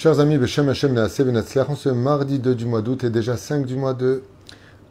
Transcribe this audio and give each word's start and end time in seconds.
Chers 0.00 0.20
amis, 0.20 0.38
Beshem 0.38 0.68
Hashem 0.68 0.94
ce 1.08 1.88
mardi 1.88 2.38
2 2.38 2.54
du 2.54 2.66
mois 2.66 2.82
d'août 2.82 3.02
et 3.02 3.10
déjà 3.10 3.36
5 3.36 3.66
du 3.66 3.74
mois 3.74 3.94
de 3.94 4.22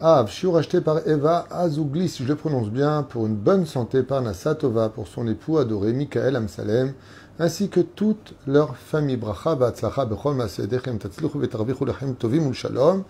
Av, 0.01 0.29
shiur 0.29 0.57
acheté 0.57 0.81
par 0.81 1.07
Eva 1.07 1.45
Azougli, 1.49 2.09
si 2.09 2.23
je 2.23 2.27
le 2.27 2.35
prononce 2.35 2.69
bien, 2.69 3.03
pour 3.03 3.25
une 3.25 3.37
bonne 3.37 3.65
santé 3.65 4.03
par 4.03 4.21
Nasatova, 4.21 4.89
pour 4.89 5.07
son 5.07 5.25
époux 5.29 5.59
adoré 5.59 5.93
Michael 5.93 6.35
Amsalem, 6.35 6.91
ainsi 7.39 7.69
que 7.69 7.79
toute 7.79 8.33
leur 8.47 8.75
famille. 8.75 9.15
Bracha, 9.15 9.55
Batzlacha, 9.55 10.03
Bechol 10.03 10.35
Masedechem, 10.35 10.97
Tatzluchu, 10.97 11.39
Vetarvichu, 11.39 11.85
Lechem, 11.85 12.15
Tovim, 12.15 12.51
Shalom. 12.51 13.05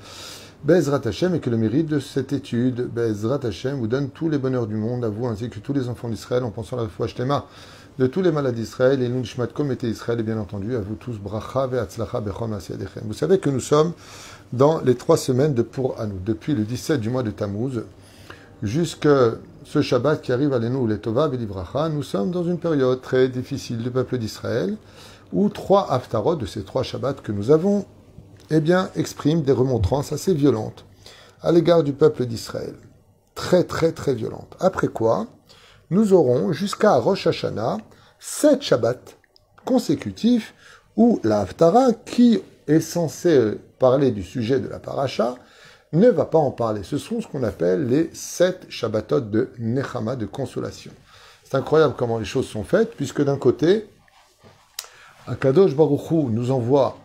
Bezrat 0.64 1.02
Hashem, 1.04 1.34
et 1.34 1.40
que 1.40 1.50
le 1.50 1.58
mérite 1.58 1.88
de 1.88 2.00
cette 2.00 2.32
étude, 2.32 2.92
Bezrat 2.94 3.40
Hashem, 3.44 3.80
vous 3.80 3.88
donne 3.88 4.12
tous 4.12 4.30
les 4.30 4.38
bonheurs 4.38 4.68
du 4.68 4.76
monde, 4.76 5.04
à 5.04 5.10
vous 5.10 5.26
ainsi 5.26 5.50
que 5.50 5.58
tous 5.58 5.74
les 5.74 5.90
enfants 5.90 6.10
d'Israël, 6.10 6.44
en 6.44 6.52
pensant 6.52 6.78
à 6.78 6.84
la 6.84 6.90
foi 6.90 7.08
Shtema 7.08 7.48
de 8.00 8.08
tous 8.08 8.22
les 8.22 8.32
malades 8.32 8.56
d'Israël, 8.56 9.02
et 9.02 9.10
Nunishmat 9.10 9.48
comme 9.48 9.72
était 9.72 9.90
Israël, 9.90 10.20
et 10.20 10.24
bien 10.24 10.38
entendu, 10.38 10.76
à 10.76 10.80
vous 10.80 10.96
tous, 10.96 11.18
Bracha 11.18 11.68
ve'atzlacha 11.68 12.22
bechom. 12.22 12.58
Vous 13.06 13.14
savez 13.14 13.40
que 13.40 13.50
nous 13.50 13.60
sommes 13.60 13.94
dans 14.54 14.80
les 14.82 14.96
trois 14.96 15.18
semaines 15.18 15.54
de 15.54 15.64
Pour 15.64 16.00
Anou, 16.00 16.20
depuis 16.24 16.54
le 16.54 16.64
17 16.64 17.00
du 17.00 17.10
mois 17.10 17.24
de 17.24 17.32
Tammuz, 17.32 17.84
jusqu'à 18.62 19.32
ce 19.66 19.82
Shabbat 19.82 20.22
qui 20.22 20.32
arrive 20.32 20.54
à 20.54 20.60
l'Enou 20.60 20.86
Letova 20.86 21.28
Bracha, 21.28 21.90
nous 21.90 22.04
sommes 22.04 22.32
dans 22.32 22.44
une 22.44 22.60
période 22.60 23.02
très 23.02 23.30
difficile 23.30 23.80
du 23.80 23.90
peuple 23.90 24.18
d'Israël, 24.18 24.78
où 25.34 25.50
trois 25.50 25.92
haftarot 25.92 26.36
de 26.36 26.46
ces 26.46 26.64
trois 26.64 26.84
Shabbats 26.84 27.16
que 27.24 27.32
nous 27.32 27.52
avons, 27.52 27.86
eh 28.50 28.62
bien, 28.62 28.90
expriment 28.96 29.42
des 29.42 29.52
remontrances 29.52 30.14
assez 30.14 30.34
violentes 30.34 30.86
à 31.42 31.52
l'égard 31.52 31.84
du 31.84 31.94
peuple 31.94 32.26
d'Israël. 32.26 32.76
Très, 33.36 33.64
très, 33.64 33.92
très 33.92 34.14
violentes. 34.14 34.56
Après 34.60 34.88
quoi, 34.88 35.28
nous 35.90 36.14
aurons 36.14 36.52
jusqu'à 36.52 36.96
Rosh 36.96 37.28
Hashanah 37.28 37.78
sept 38.20 38.62
Shabbats 38.62 39.16
consécutifs 39.66 40.54
où 40.96 41.20
la 41.24 41.46
qui 42.06 42.42
est 42.68 42.80
censée 42.80 43.58
parler 43.80 44.12
du 44.12 44.24
sujet 44.24 44.60
de 44.60 44.68
la 44.68 44.80
paracha, 44.80 45.36
ne 45.94 46.10
va 46.10 46.26
pas 46.26 46.40
en 46.40 46.52
parler. 46.52 46.84
Ce 46.84 46.98
sont 46.98 47.22
ce 47.22 47.28
qu'on 47.28 47.44
appelle 47.44 47.88
les 47.88 48.10
sept 48.14 48.66
Shabbatot 48.70 49.22
de 49.22 49.52
Nechama, 49.60 50.16
de 50.16 50.26
consolation. 50.26 50.92
C'est 51.44 51.56
incroyable 51.56 51.94
comment 51.98 52.18
les 52.18 52.26
choses 52.26 52.48
sont 52.48 52.64
faites, 52.64 52.96
puisque 52.96 53.24
d'un 53.24 53.38
côté, 53.38 53.88
Akadosh 55.28 55.76
Baruch 55.76 56.12
Hu 56.12 56.26
nous 56.30 56.52
envoie, 56.52 56.98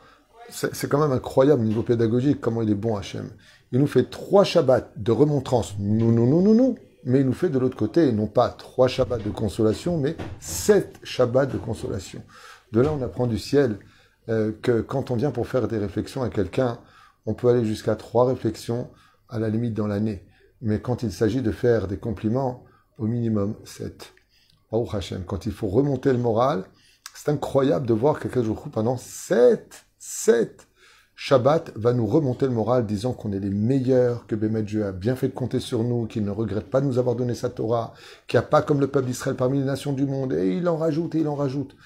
c'est 0.49 0.89
quand 0.89 0.99
même 0.99 1.12
incroyable 1.12 1.62
au 1.62 1.67
niveau 1.67 1.83
pédagogique 1.83 2.41
comment 2.41 2.62
il 2.62 2.71
est 2.71 2.75
bon 2.75 2.97
Hachem. 2.97 3.31
Il 3.71 3.78
nous 3.78 3.87
fait 3.87 4.11
trois 4.11 4.45
Shabbats 4.45 4.91
de 4.97 5.12
remontrance, 5.12 5.75
nous, 5.78 6.11
nous, 6.11 6.27
nous, 6.27 6.43
nous, 6.43 6.55
nous, 6.55 6.75
mais 7.05 7.20
il 7.20 7.27
nous 7.27 7.33
fait 7.33 7.48
de 7.48 7.58
l'autre 7.58 7.77
côté, 7.77 8.12
non 8.12 8.27
pas 8.27 8.48
trois 8.50 8.89
Shabbats 8.89 9.19
de 9.19 9.31
consolation, 9.31 9.98
mais 9.98 10.17
sept 10.41 10.98
Shabbats 11.03 11.47
de 11.47 11.59
consolation. 11.59 12.22
De 12.72 12.81
là, 12.81 12.92
on 12.92 13.03
apprend 13.03 13.27
du 13.27 13.39
ciel 13.39 13.78
euh, 14.28 14.53
que 14.62 14.81
quand 14.81 15.11
on 15.11 15.17
vient 15.17 15.31
pour 15.31 15.47
faire 15.47 15.69
des 15.69 15.78
réflexions 15.78 16.22
à 16.22 16.28
quelqu'un, 16.28 16.78
on 17.27 17.34
peut 17.34 17.48
aller 17.48 17.64
jusqu'à 17.64 17.97
trois 17.97 18.27
réflexions 18.27 18.91
à 19.28 19.39
la 19.39 19.48
limite 19.48 19.75
dans 19.75 19.86
l'année. 19.86 20.25
Mais 20.61 20.81
quand 20.81 21.03
il 21.03 21.12
s'agit 21.12 21.42
de 21.42 21.50
faire 21.50 21.89
des 21.89 21.98
compliments, 21.98 22.64
au 22.98 23.06
minimum 23.06 23.56
sept. 23.64 24.14
Baruch 24.70 24.94
Hashem, 24.94 25.25
quand 25.25 25.47
il 25.47 25.53
faut 25.53 25.69
remonter 25.69 26.12
le 26.12 26.19
moral, 26.19 26.64
c'est 27.14 27.31
incroyable 27.31 27.87
de 27.87 27.94
voir 27.94 28.19
quelqu'un 28.19 28.42
jour 28.42 28.69
pendant 28.72 28.97
sept, 28.97 29.84
sept 29.98 30.69
Shabbat 31.25 31.70
va 31.77 31.92
nous 31.92 32.09
remonter 32.09 32.47
le 32.47 32.53
moral, 32.53 32.84
disant 32.84 33.12
qu'on 33.12 33.31
est 33.31 33.39
les 33.39 33.48
meilleurs, 33.48 34.27
que 34.27 34.34
Bémet 34.34 34.65
a 34.83 34.91
bien 34.91 35.15
fait 35.15 35.28
de 35.28 35.33
compter 35.33 35.61
sur 35.61 35.84
nous, 35.84 36.06
qu'il 36.06 36.25
ne 36.25 36.33
regrette 36.33 36.69
pas 36.69 36.81
de 36.81 36.87
nous 36.87 36.98
avoir 36.98 37.15
donné 37.15 37.37
sa 37.37 37.48
Torah, 37.48 37.95
qu'il 38.27 38.41
n'y 38.41 38.45
a 38.45 38.48
pas 38.48 38.61
comme 38.61 38.81
le 38.81 38.89
peuple 38.89 39.06
d'Israël 39.06 39.37
parmi 39.37 39.59
les 39.59 39.65
nations 39.65 39.93
du 39.93 40.05
monde, 40.05 40.33
et 40.33 40.56
il 40.56 40.69
en 40.69 40.77
rajoute 40.77 41.15
et 41.15 41.20
il 41.20 41.28
en 41.28 41.37
rajoute. 41.37 41.77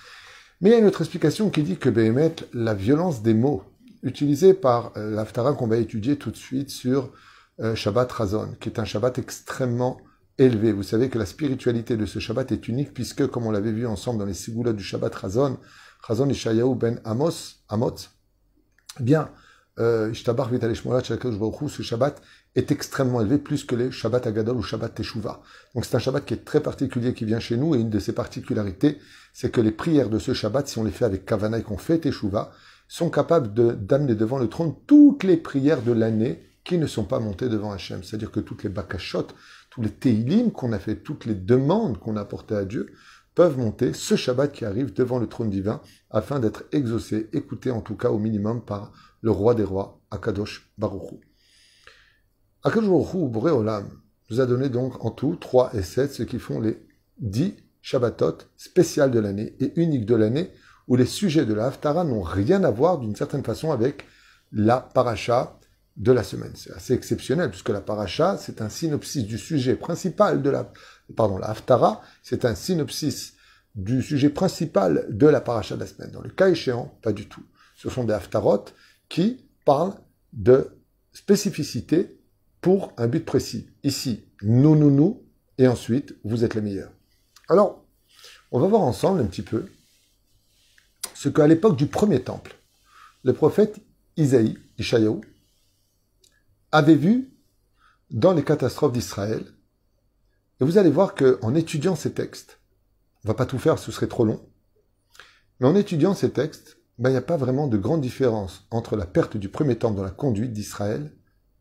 Mais 0.62 0.70
il 0.70 0.73
y 0.73 0.77
a 0.77 0.79
une 0.79 0.87
autre 0.87 1.03
explication 1.03 1.51
qui 1.51 1.62
dit 1.64 1.77
que 1.77 1.91
Bémet, 1.91 2.34
la 2.55 2.73
violence 2.73 3.23
des 3.23 3.34
mots 3.34 3.62
utilisés 4.03 4.55
par 4.55 4.92
euh, 4.97 5.11
l'Aftara 5.14 5.53
qu'on 5.53 5.67
va 5.67 5.77
étudier 5.77 6.17
tout 6.17 6.31
de 6.31 6.37
suite 6.37 6.70
sur 6.70 7.12
euh, 7.61 7.75
Shabbat 7.75 8.11
Razon, 8.11 8.57
qui 8.59 8.70
est 8.70 8.79
un 8.79 8.86
Shabbat 8.86 9.18
extrêmement 9.18 9.98
élevé. 10.39 10.73
Vous 10.73 10.83
savez 10.83 11.11
que 11.11 11.18
la 11.18 11.27
spiritualité 11.27 11.98
de 11.98 12.07
ce 12.07 12.20
Shabbat 12.20 12.53
est 12.53 12.68
unique 12.68 12.95
puisque, 12.95 13.27
comme 13.27 13.45
on 13.45 13.51
l'avait 13.51 13.73
vu 13.73 13.86
ensemble 13.86 14.18
dans 14.18 14.24
les 14.24 14.33
Sigoulas 14.33 14.73
du 14.73 14.83
Shabbat 14.83 15.14
Razon, 15.14 15.58
Razon 16.01 16.30
Ishayahu 16.30 16.74
ben 16.74 17.03
Amos, 17.05 17.57
Amot, 17.68 17.97
bien, 19.01 19.30
euh, 19.79 20.14
ce 20.14 21.83
Shabbat 21.83 22.23
est 22.55 22.70
extrêmement 22.70 23.20
élevé, 23.20 23.39
plus 23.39 23.64
que 23.64 23.74
les 23.74 23.90
Shabbat 23.90 24.27
Agadol 24.27 24.57
ou 24.57 24.62
Shabbat 24.62 24.95
Teshuvah. 24.95 25.42
Donc 25.74 25.84
c'est 25.84 25.96
un 25.96 25.98
Shabbat 25.98 26.24
qui 26.24 26.34
est 26.34 26.45
très 26.45 26.61
particulier 26.61 27.12
qui 27.12 27.24
vient 27.24 27.40
chez 27.40 27.56
nous, 27.56 27.74
et 27.74 27.79
une 27.80 27.90
de 27.90 27.98
ses 27.98 28.12
particularités, 28.14 28.98
c'est 29.35 29.51
que 29.51 29.61
les 29.61 29.73
prières 29.73 30.08
de 30.08 30.18
ce 30.18 30.33
Shabbat, 30.33 30.67
si 30.67 30.79
on 30.79 30.85
les 30.85 30.90
fait 30.90 31.05
avec 31.05 31.27
Kavana 31.27 31.58
et 31.58 31.62
qu'on 31.62 31.77
fait 31.77 31.98
Teshuvah, 31.98 32.52
sont 32.89 33.11
capables 33.11 33.52
d'amener 33.52 34.14
devant 34.14 34.39
le 34.39 34.48
trône 34.48 34.74
toutes 34.86 35.24
les 35.24 35.36
prières 35.36 35.83
de 35.83 35.92
l'année 35.92 36.42
qui 36.64 36.79
ne 36.79 36.86
sont 36.86 37.05
pas 37.05 37.20
montées 37.20 37.48
devant 37.48 37.73
Hachem. 37.73 38.02
C'est-à-dire 38.02 38.30
que 38.30 38.40
toutes 38.40 38.62
les 38.62 38.68
bakashot, 38.68 39.29
tous 39.70 39.83
les 39.83 39.90
teilim 39.90 40.51
qu'on 40.51 40.73
a 40.73 40.79
fait, 40.79 40.96
toutes 40.96 41.27
les 41.27 41.35
demandes 41.35 41.98
qu'on 41.98 42.17
a 42.17 42.23
apportées 42.23 42.56
à 42.56 42.64
Dieu, 42.64 42.92
peuvent 43.36 43.58
monter 43.58 43.92
ce 43.92 44.17
Shabbat 44.17 44.51
qui 44.51 44.64
arrive 44.64 44.95
devant 44.95 45.19
le 45.19 45.29
trône 45.29 45.51
divin 45.51 45.80
afin 46.11 46.41
d'être 46.41 46.64
exaucé, 46.73 47.29
écouté 47.35 47.70
en 47.70 47.83
tout 47.83 47.95
cas 47.95 48.08
au 48.08 48.19
minimum 48.19 48.64
par 48.64 48.92
le 49.20 49.30
roi 49.30 49.55
des 49.55 49.63
rois, 49.63 50.01
Akadosh 50.11 50.73
Baruchou. 50.79 51.20
Akadosh 52.64 52.89
Baruchou, 52.89 53.29
Boré 53.29 53.52
Olam, 53.52 53.91
nous 54.30 54.41
a 54.41 54.47
donné 54.47 54.70
donc 54.70 55.05
en 55.05 55.11
tout 55.11 55.36
3 55.36 55.74
et 55.74 55.83
7, 55.83 56.13
ce 56.13 56.23
qui 56.23 56.39
font 56.39 56.61
les 56.61 56.85
10 57.19 57.55
Shabbatot 57.83 58.39
spéciales 58.57 59.11
de 59.11 59.20
l'année 59.20 59.55
et 59.61 59.79
uniques 59.80 60.07
de 60.07 60.17
l'année, 60.17 60.51
où 60.89 60.97
les 60.97 61.07
sujets 61.07 61.45
de 61.45 61.55
la 61.55 61.67
Haftara 61.67 62.05
n'ont 62.05 62.23
rien 62.23 62.64
à 62.64 62.70
voir 62.70 62.98
d'une 62.98 63.17
certaine 63.17 63.45
façon 63.45 63.70
avec 63.70 64.07
la 64.51 64.80
paracha 64.80 65.58
de 65.97 66.13
la 66.13 66.23
semaine. 66.23 66.53
C'est 66.55 66.73
assez 66.73 66.95
exceptionnel, 66.95 67.51
puisque 67.51 67.68
la 67.68 67.80
paracha, 67.80 68.39
c'est 68.39 68.63
un 68.63 68.68
synopsis 68.70 69.24
du 69.24 69.39
sujet 69.39 69.77
principal 69.77 70.42
de 70.42 70.51
la 70.51 70.73
pardon, 71.14 71.39
la 71.39 71.50
Haftara, 71.50 72.02
c'est 72.22 72.44
un 72.44 72.55
synopsis 72.55 73.34
du 73.74 74.02
sujet 74.02 74.30
principal 74.30 75.06
de 75.11 75.27
la 75.27 75.40
paracha 75.40 75.74
de 75.74 75.80
la 75.80 75.86
semaine. 75.86 76.11
Dans 76.11 76.22
le 76.22 76.30
cas 76.30 76.48
échéant, 76.48 76.98
pas 77.02 77.12
du 77.12 77.28
tout. 77.28 77.44
Ce 77.77 77.90
sont 77.90 78.05
des 78.05 78.14
Haftarot 78.14 78.64
qui 79.08 79.44
parlent 79.64 79.94
de 80.33 80.70
spécificité 81.12 82.18
pour 82.61 82.92
un 82.96 83.06
but 83.06 83.24
précis. 83.24 83.68
Ici, 83.84 84.24
nous, 84.42 84.77
nous, 84.77 84.90
nous, 84.90 85.22
et 85.58 85.68
ensuite, 85.68 86.17
vous 86.24 86.44
êtes 86.44 86.55
les 86.55 86.61
meilleurs. 86.61 86.92
Alors, 87.48 87.84
on 88.50 88.61
va 88.61 88.67
voir 88.67 88.83
ensemble 88.83 89.20
un 89.20 89.27
petit 89.27 89.42
peu 89.42 89.67
ce 91.14 91.28
qu'à 91.28 91.46
l'époque 91.46 91.77
du 91.77 91.86
premier 91.86 92.23
temple, 92.23 92.56
le 93.24 93.33
prophète 93.33 93.80
Isaïe, 94.17 94.58
Ishayahu, 94.78 95.20
avait 96.73 96.94
vu 96.94 97.30
dans 98.11 98.33
les 98.33 98.44
catastrophes 98.44 98.92
d'Israël 98.92 99.44
et 100.61 100.64
vous 100.64 100.78
allez 100.78 100.90
voir 100.90 101.14
qu'en 101.14 101.55
étudiant 101.55 101.96
ces 101.96 102.12
textes, 102.12 102.61
on 103.24 103.28
va 103.28 103.34
pas 103.34 103.46
tout 103.46 103.58
faire, 103.58 103.78
ce 103.78 103.92
serait 103.92 104.06
trop 104.06 104.24
long, 104.24 104.48
mais 105.61 105.67
en 105.67 105.74
étudiant 105.74 106.14
ces 106.14 106.30
textes, 106.30 106.78
ben, 106.98 107.11
il 107.11 107.12
n'y 107.12 107.18
a 107.18 107.22
pas 107.22 107.36
vraiment 107.36 107.67
de 107.67 107.77
grande 107.77 108.00
différence 108.00 108.67
entre 108.70 108.96
la 108.96 109.06
perte 109.06 109.36
du 109.36 109.48
premier 109.48 109.77
temple 109.77 109.96
dans 109.96 110.02
la 110.02 110.11
conduite 110.11 110.52
d'Israël 110.52 111.12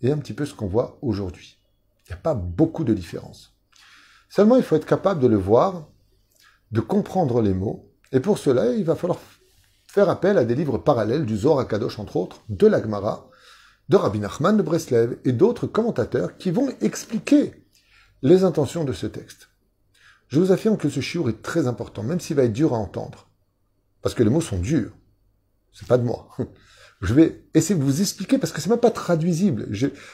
et 0.01 0.11
un 0.11 0.17
petit 0.17 0.33
peu 0.33 0.45
ce 0.45 0.53
qu'on 0.53 0.67
voit 0.67 0.97
aujourd'hui. 1.01 1.59
Il 2.05 2.11
n'y 2.11 2.19
a 2.19 2.21
pas 2.21 2.35
beaucoup 2.35 2.83
de 2.83 2.93
différence. 2.93 3.53
Seulement, 4.29 4.55
il 4.55 4.63
faut 4.63 4.75
être 4.75 4.85
capable 4.85 5.21
de 5.21 5.27
le 5.27 5.37
voir, 5.37 5.89
de 6.71 6.79
comprendre 6.79 7.41
les 7.41 7.53
mots, 7.53 7.91
et 8.11 8.19
pour 8.19 8.37
cela, 8.37 8.73
il 8.73 8.85
va 8.85 8.95
falloir 8.95 9.19
faire 9.87 10.09
appel 10.09 10.37
à 10.37 10.45
des 10.45 10.55
livres 10.55 10.77
parallèles 10.77 11.25
du 11.25 11.37
Zohar 11.37 11.67
Kadosh, 11.67 11.99
entre 11.99 12.17
autres, 12.17 12.43
de 12.49 12.67
l'Agmara, 12.67 13.29
de 13.89 13.97
Rabbi 13.97 14.19
Nachman 14.19 14.57
de 14.57 14.61
Breslev 14.61 15.17
et 15.25 15.31
d'autres 15.31 15.67
commentateurs 15.67 16.37
qui 16.37 16.51
vont 16.51 16.69
expliquer 16.81 17.64
les 18.25 18.43
intentions 18.43 18.85
de 18.85 18.91
ce 18.91 19.05
texte. 19.05 19.49
Je 20.29 20.39
vous 20.39 20.51
affirme 20.51 20.77
que 20.77 20.89
ce 20.89 20.99
chiour 20.99 21.29
est 21.29 21.43
très 21.43 21.67
important, 21.67 22.01
même 22.01 22.19
s'il 22.19 22.35
va 22.35 22.45
être 22.45 22.53
dur 22.53 22.73
à 22.73 22.77
entendre. 22.77 23.29
Parce 24.01 24.15
que 24.15 24.23
les 24.23 24.31
mots 24.31 24.41
sont 24.41 24.57
durs. 24.57 24.93
C'est 25.71 25.87
pas 25.87 25.99
de 25.99 26.03
moi. 26.03 26.35
Je 27.01 27.13
vais 27.13 27.43
essayer 27.53 27.79
de 27.79 27.83
vous 27.83 28.01
expliquer 28.01 28.39
parce 28.39 28.51
que 28.51 28.61
c'est 28.61 28.69
même 28.71 28.79
pas 28.79 28.89
traduisible. 28.89 29.69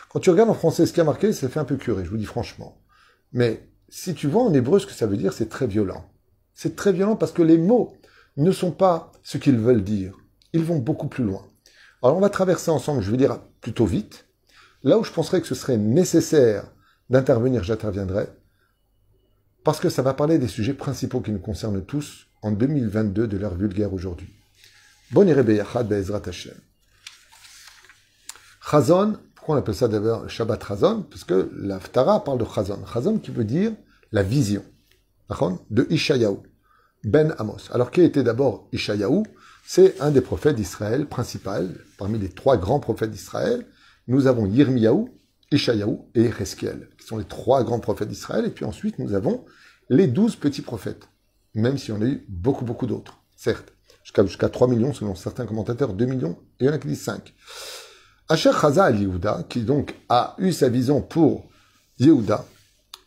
Quand 0.09 0.19
tu 0.19 0.29
regardes 0.29 0.49
en 0.49 0.55
français 0.55 0.85
ce 0.85 0.91
qui 0.91 0.99
a 0.99 1.05
marqué, 1.05 1.31
ça 1.31 1.47
fait 1.47 1.61
un 1.61 1.63
peu 1.63 1.77
curé, 1.77 2.03
je 2.03 2.09
vous 2.09 2.17
dis 2.17 2.25
franchement. 2.25 2.81
Mais 3.31 3.69
si 3.87 4.13
tu 4.13 4.27
vois 4.27 4.43
en 4.43 4.53
hébreu 4.53 4.79
ce 4.79 4.87
que 4.87 4.91
ça 4.91 5.07
veut 5.07 5.15
dire, 5.15 5.31
c'est 5.31 5.47
très 5.47 5.67
violent. 5.67 6.11
C'est 6.53 6.75
très 6.75 6.91
violent 6.91 7.15
parce 7.15 7.31
que 7.31 7.41
les 7.41 7.57
mots 7.57 7.95
ne 8.35 8.51
sont 8.51 8.71
pas 8.71 9.13
ce 9.23 9.37
qu'ils 9.37 9.57
veulent 9.57 9.85
dire. 9.85 10.17
Ils 10.51 10.65
vont 10.65 10.79
beaucoup 10.79 11.07
plus 11.07 11.23
loin. 11.23 11.45
Alors 12.03 12.17
on 12.17 12.21
va 12.21 12.29
traverser 12.29 12.71
ensemble, 12.71 13.01
je 13.01 13.11
vais 13.11 13.15
dire 13.15 13.39
plutôt 13.61 13.85
vite. 13.85 14.25
Là 14.83 14.97
où 14.97 15.05
je 15.05 15.13
penserais 15.13 15.39
que 15.39 15.47
ce 15.47 15.55
serait 15.55 15.77
nécessaire 15.77 16.65
d'intervenir, 17.11 17.63
j'interviendrai, 17.63 18.27
parce 19.63 19.79
que 19.79 19.89
ça 19.89 20.01
va 20.01 20.15
parler 20.15 20.39
des 20.39 20.47
sujets 20.47 20.73
principaux 20.73 21.21
qui 21.21 21.31
nous 21.31 21.39
concernent 21.39 21.83
tous 21.85 22.27
en 22.41 22.51
2022 22.51 23.27
de 23.27 23.37
l'ère 23.37 23.53
vulgaire 23.53 23.93
aujourd'hui. 23.93 24.29
Bon 25.11 25.25
Be'ezrat 25.25 26.21
Hashem. 26.25 26.55
Chazon, 28.71 29.17
pourquoi 29.35 29.55
on 29.55 29.59
appelle 29.59 29.75
ça 29.75 29.87
d'abord 29.87 30.29
Shabbat 30.29 30.65
Chazon? 30.65 31.03
Parce 31.03 31.23
que 31.23 31.51
l'Aftara 31.55 32.23
parle 32.23 32.39
de 32.39 32.45
Chazon. 32.45 32.79
Chazon 32.91 33.19
qui 33.19 33.31
veut 33.31 33.43
dire 33.43 33.73
la 34.11 34.23
vision. 34.23 34.63
De 35.69 35.87
Ishayahu. 35.89 36.37
ben 37.05 37.33
Amos. 37.37 37.71
Alors 37.71 37.89
qui 37.89 38.01
était 38.01 38.23
d'abord 38.23 38.67
Ishayahu? 38.73 39.23
C'est 39.65 39.99
un 40.01 40.11
des 40.11 40.21
prophètes 40.21 40.55
d'Israël 40.55 41.05
principal, 41.05 41.73
parmi 41.97 42.19
les 42.19 42.29
trois 42.29 42.57
grands 42.57 42.79
prophètes 42.79 43.11
d'Israël. 43.11 43.65
Nous 44.07 44.27
avons 44.27 44.45
Yirmiyahu, 44.45 45.05
Ishayahu 45.51 45.99
et 46.15 46.25
Ezekiel, 46.25 46.89
qui 47.01 47.07
sont 47.07 47.17
les 47.17 47.25
trois 47.25 47.63
grands 47.63 47.79
prophètes 47.79 48.07
d'Israël. 48.07 48.45
Et 48.45 48.49
puis 48.51 48.63
ensuite, 48.63 48.99
nous 48.99 49.13
avons 49.13 49.43
les 49.89 50.07
douze 50.07 50.35
petits 50.35 50.61
prophètes, 50.61 51.09
même 51.53 51.77
si 51.77 51.91
on 51.91 52.01
a 52.01 52.05
eu 52.05 52.25
beaucoup, 52.29 52.63
beaucoup 52.63 52.85
d'autres, 52.85 53.19
certes. 53.35 53.73
Jusqu'à 54.03 54.25
jusqu'à 54.25 54.49
3 54.49 54.67
millions, 54.67 54.93
selon 54.93 55.15
certains 55.15 55.45
commentateurs, 55.45 55.93
2 55.93 56.05
millions, 56.05 56.37
et 56.59 56.63
il 56.63 56.67
y 56.67 56.69
en 56.69 56.73
a 56.73 56.77
qui 56.77 56.87
disent 56.87 57.03
5. 57.03 57.33
Asher 58.29 58.51
Chaza 58.59 58.85
al 58.85 58.99
Yehuda, 58.99 59.45
qui 59.49 59.61
donc 59.63 59.95
a 60.09 60.35
eu 60.39 60.51
sa 60.53 60.69
vision 60.69 61.01
pour 61.01 61.49
Yehuda, 61.99 62.45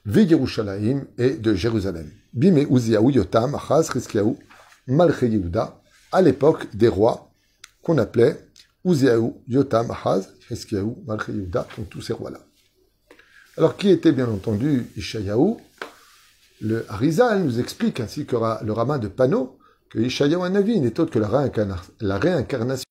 Yerushalayim 0.06 1.06
et 1.16 1.30
de 1.30 1.54
Jérusalem. 1.54 2.10
Bime 2.32 2.66
Uziaou 2.68 3.10
Yotam, 3.10 3.54
Achaz, 3.54 3.88
Rizkiaou, 3.90 4.38
Malche 4.86 5.22
Yehuda, 5.22 5.80
à 6.12 6.20
l'époque 6.20 6.74
des 6.76 6.88
rois 6.88 7.30
qu'on 7.82 7.98
appelait 7.98 8.38
Uziaou, 8.84 9.42
Yotam, 9.48 9.90
Achaz, 9.90 10.28
Rizkiaou, 10.48 11.02
Malche 11.06 11.28
Yehuda, 11.28 11.66
donc 11.76 11.88
tous 11.88 12.02
ces 12.02 12.12
rois-là. 12.12 12.40
Alors 13.56 13.76
qui 13.76 13.88
était 13.88 14.10
bien 14.10 14.28
entendu 14.28 14.90
Ishayahu 14.96 15.56
Le 16.60 16.90
Harizal 16.90 17.44
nous 17.44 17.60
explique, 17.60 18.00
ainsi 18.00 18.26
que 18.26 18.34
le 18.34 18.72
rabbin 18.72 18.98
de 18.98 19.06
Pano, 19.06 19.58
que 19.90 20.00
Ishayahu 20.00 20.42
Anavi 20.42 20.80
n'est 20.80 20.98
autre 20.98 21.12
que 21.12 21.20
la, 21.20 22.18
réincarnation 22.18 22.84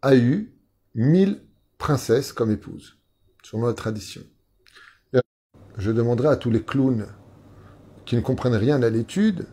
a 0.00 0.16
eu 0.16 0.54
mille 0.94 1.42
princesses 1.76 2.32
comme 2.32 2.50
épouses, 2.50 2.96
selon 3.42 3.66
la 3.66 3.74
tradition. 3.74 4.22
Je 5.76 5.92
demanderai 5.92 6.28
à 6.28 6.36
tous 6.36 6.50
les 6.50 6.62
clowns 6.62 7.06
qui 8.06 8.16
ne 8.16 8.22
comprennent 8.22 8.54
rien 8.54 8.82
à 8.82 8.88
l'étude 8.88 9.46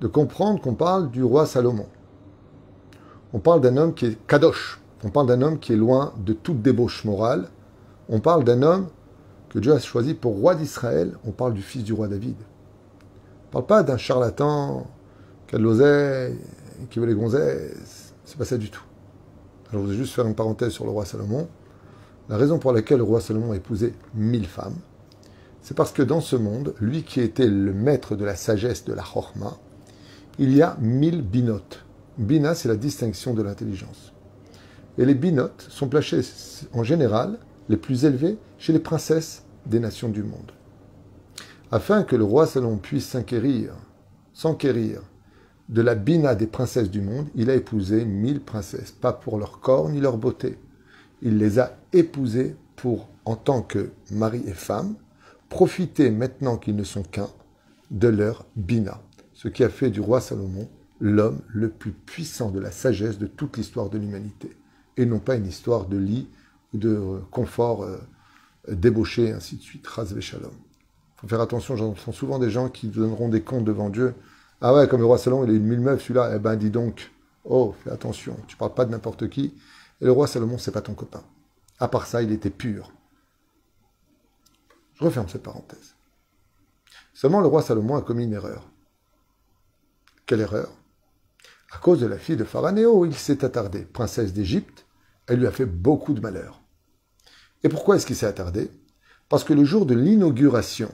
de 0.00 0.08
comprendre 0.08 0.60
qu'on 0.60 0.74
parle 0.74 1.10
du 1.10 1.22
roi 1.22 1.46
Salomon. 1.46 1.88
On 3.32 3.38
parle 3.38 3.60
d'un 3.60 3.76
homme 3.76 3.94
qui 3.94 4.06
est 4.06 4.26
kadosh, 4.26 4.80
on 5.04 5.10
parle 5.10 5.28
d'un 5.28 5.42
homme 5.42 5.60
qui 5.60 5.72
est 5.72 5.76
loin 5.76 6.14
de 6.18 6.32
toute 6.32 6.62
débauche 6.62 7.04
morale, 7.04 7.48
on 8.08 8.20
parle 8.20 8.44
d'un 8.44 8.62
homme 8.62 8.88
que 9.48 9.58
Dieu 9.58 9.72
a 9.72 9.78
choisi 9.78 10.14
pour 10.14 10.36
roi 10.36 10.54
d'Israël, 10.54 11.16
on 11.24 11.30
parle 11.30 11.54
du 11.54 11.62
fils 11.62 11.84
du 11.84 11.92
roi 11.92 12.08
David. 12.08 12.36
On 12.38 13.46
ne 13.46 13.52
parle 13.52 13.66
pas 13.66 13.82
d'un 13.82 13.96
charlatan 13.96 14.86
qui 15.46 15.56
a 15.56 15.58
de 15.58 15.62
l'oseille, 15.62 16.38
qui 16.90 16.98
veut 16.98 17.06
les 17.06 17.14
gonzesses, 17.14 18.14
c'est 18.24 18.36
pas 18.36 18.44
ça 18.44 18.58
du 18.58 18.70
tout. 18.70 18.84
Alors 19.70 19.84
je 19.84 19.90
vais 19.90 19.96
juste 19.96 20.14
faire 20.14 20.26
une 20.26 20.34
parenthèse 20.34 20.72
sur 20.72 20.84
le 20.84 20.90
roi 20.90 21.04
Salomon. 21.04 21.48
La 22.28 22.36
raison 22.36 22.58
pour 22.58 22.72
laquelle 22.72 22.98
le 22.98 23.04
roi 23.04 23.20
Salomon 23.20 23.52
a 23.52 23.56
épousé 23.56 23.94
mille 24.14 24.46
femmes, 24.46 24.76
c'est 25.62 25.76
parce 25.76 25.92
que 25.92 26.02
dans 26.02 26.20
ce 26.20 26.36
monde, 26.36 26.74
lui 26.80 27.02
qui 27.02 27.20
était 27.20 27.46
le 27.46 27.72
maître 27.72 28.16
de 28.16 28.24
la 28.24 28.36
sagesse 28.36 28.84
de 28.84 28.92
la 28.92 29.02
Chorma, 29.02 29.56
il 30.38 30.54
y 30.54 30.62
a 30.62 30.76
mille 30.80 31.22
binotes. 31.22 31.84
Bina, 32.16 32.54
c'est 32.54 32.68
la 32.68 32.76
distinction 32.76 33.34
de 33.34 33.42
l'intelligence. 33.42 34.12
Et 34.98 35.04
les 35.04 35.14
binotes 35.14 35.66
sont 35.68 35.88
placés 35.88 36.22
en 36.72 36.82
général 36.82 37.38
les 37.68 37.76
plus 37.76 38.04
élevés 38.04 38.38
chez 38.58 38.72
les 38.72 38.78
princesses 38.78 39.44
des 39.66 39.80
nations 39.80 40.08
du 40.08 40.22
monde. 40.22 40.52
Afin 41.70 42.02
que 42.02 42.16
le 42.16 42.24
roi 42.24 42.46
Salomon 42.46 42.78
puisse 42.78 43.06
s'enquérir, 43.06 43.74
s'enquérir 44.32 45.02
de 45.68 45.82
la 45.82 45.94
bina 45.94 46.34
des 46.34 46.46
princesses 46.46 46.90
du 46.90 47.02
monde, 47.02 47.28
il 47.34 47.50
a 47.50 47.54
épousé 47.54 48.06
mille 48.06 48.40
princesses, 48.40 48.90
pas 48.90 49.12
pour 49.12 49.38
leur 49.38 49.60
corps 49.60 49.90
ni 49.90 50.00
leur 50.00 50.16
beauté. 50.16 50.58
Il 51.20 51.36
les 51.36 51.58
a 51.58 51.76
épousées 51.92 52.56
pour, 52.76 53.08
en 53.26 53.36
tant 53.36 53.60
que 53.60 53.90
mari 54.10 54.42
et 54.46 54.54
femme, 54.54 54.94
profiter 55.50 56.10
maintenant 56.10 56.56
qu'ils 56.56 56.76
ne 56.76 56.84
sont 56.84 57.02
qu'un 57.02 57.28
de 57.90 58.08
leur 58.08 58.46
bina, 58.56 59.02
ce 59.34 59.48
qui 59.48 59.62
a 59.64 59.68
fait 59.68 59.90
du 59.90 60.00
roi 60.00 60.20
Salomon 60.20 60.68
l'homme 61.00 61.40
le 61.48 61.68
plus 61.68 61.92
puissant 61.92 62.50
de 62.50 62.58
la 62.58 62.70
sagesse 62.70 63.18
de 63.18 63.26
toute 63.26 63.56
l'histoire 63.56 63.90
de 63.90 63.98
l'humanité, 63.98 64.56
et 64.96 65.06
non 65.06 65.20
pas 65.20 65.36
une 65.36 65.46
histoire 65.46 65.86
de 65.86 65.96
lit 65.96 66.28
de 66.74 66.90
euh, 66.90 67.18
confort 67.30 67.82
euh, 67.82 67.98
débauché, 68.68 69.32
ainsi 69.32 69.56
de 69.56 69.62
suite. 69.62 69.86
Ras 69.86 70.12
shalom. 70.20 70.52
Il 70.52 71.20
faut 71.22 71.28
faire 71.28 71.40
attention, 71.40 71.76
j'entends 71.76 72.12
souvent 72.12 72.38
des 72.38 72.50
gens 72.50 72.68
qui 72.68 72.88
donneront 72.88 73.28
des 73.28 73.42
comptes 73.42 73.64
devant 73.64 73.90
Dieu. 73.90 74.14
Ah 74.60 74.74
ouais, 74.74 74.88
comme 74.88 75.00
le 75.00 75.06
roi 75.06 75.18
Salomon, 75.18 75.44
il 75.44 75.50
a 75.50 75.54
eu 75.54 75.60
mille 75.60 75.80
meufs, 75.80 76.02
celui-là, 76.02 76.32
eh 76.34 76.38
ben 76.38 76.56
dis 76.56 76.70
donc, 76.70 77.12
oh, 77.44 77.74
fais 77.82 77.90
attention, 77.90 78.36
tu 78.46 78.56
parles 78.56 78.74
pas 78.74 78.84
de 78.84 78.90
n'importe 78.90 79.28
qui. 79.28 79.54
Et 80.00 80.04
le 80.04 80.12
roi 80.12 80.26
Salomon, 80.26 80.58
c'est 80.58 80.72
pas 80.72 80.80
ton 80.80 80.94
copain. 80.94 81.22
À 81.80 81.88
part 81.88 82.06
ça, 82.06 82.22
il 82.22 82.32
était 82.32 82.50
pur. 82.50 82.92
Je 84.94 85.04
referme 85.04 85.28
cette 85.28 85.42
parenthèse. 85.42 85.94
Seulement 87.14 87.40
le 87.40 87.46
roi 87.46 87.62
Salomon 87.62 87.96
a 87.96 88.02
commis 88.02 88.24
une 88.24 88.32
erreur. 88.32 88.68
Quelle 90.26 90.40
erreur? 90.40 90.68
À 91.70 91.78
cause 91.78 92.00
de 92.00 92.06
la 92.06 92.18
fille 92.18 92.36
de 92.36 92.44
Pharanéo, 92.44 93.06
il 93.06 93.14
s'est 93.14 93.44
attardé. 93.44 93.84
Princesse 93.84 94.32
d'Égypte, 94.32 94.86
elle 95.28 95.40
lui 95.40 95.46
a 95.46 95.52
fait 95.52 95.66
beaucoup 95.66 96.14
de 96.14 96.20
malheur. 96.20 96.62
Et 97.62 97.68
pourquoi 97.68 97.96
est-ce 97.96 98.06
qu'il 98.06 98.16
s'est 98.16 98.26
attardé? 98.26 98.70
Parce 99.28 99.44
que 99.44 99.52
le 99.52 99.64
jour 99.64 99.86
de 99.86 99.94
l'inauguration 99.94 100.90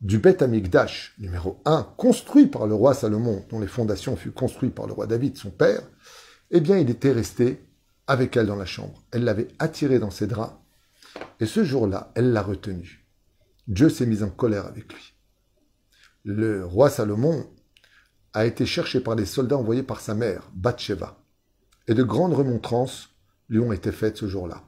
du 0.00 0.18
Beth 0.18 0.42
Amikdash 0.42 1.14
numéro 1.18 1.60
1, 1.64 1.94
construit 1.96 2.46
par 2.46 2.66
le 2.66 2.74
roi 2.74 2.94
Salomon, 2.94 3.44
dont 3.48 3.60
les 3.60 3.66
fondations 3.66 4.16
furent 4.16 4.34
construites 4.34 4.74
par 4.74 4.86
le 4.86 4.92
roi 4.92 5.06
David, 5.06 5.36
son 5.36 5.50
père, 5.50 5.82
eh 6.50 6.60
bien, 6.60 6.78
il 6.78 6.90
était 6.90 7.12
resté 7.12 7.64
avec 8.06 8.36
elle 8.36 8.46
dans 8.46 8.56
la 8.56 8.66
chambre. 8.66 9.02
Elle 9.10 9.24
l'avait 9.24 9.48
attiré 9.58 9.98
dans 9.98 10.10
ses 10.10 10.26
draps 10.26 10.54
et 11.40 11.46
ce 11.46 11.64
jour-là, 11.64 12.12
elle 12.14 12.32
l'a 12.32 12.42
retenu. 12.42 13.06
Dieu 13.66 13.88
s'est 13.88 14.06
mis 14.06 14.22
en 14.22 14.28
colère 14.28 14.66
avec 14.66 14.92
lui. 14.92 15.14
Le 16.24 16.64
roi 16.64 16.90
Salomon 16.90 17.48
a 18.32 18.44
été 18.46 18.66
cherché 18.66 19.00
par 19.00 19.14
les 19.14 19.26
soldats 19.26 19.56
envoyés 19.56 19.82
par 19.82 20.00
sa 20.00 20.14
mère, 20.14 20.50
Bathsheba, 20.54 21.18
et 21.88 21.94
de 21.94 22.02
grandes 22.02 22.34
remontrances 22.34 23.14
lui 23.48 23.58
ont 23.58 23.72
été 23.72 23.92
faites 23.92 24.16
ce 24.16 24.26
jour-là. 24.26 24.64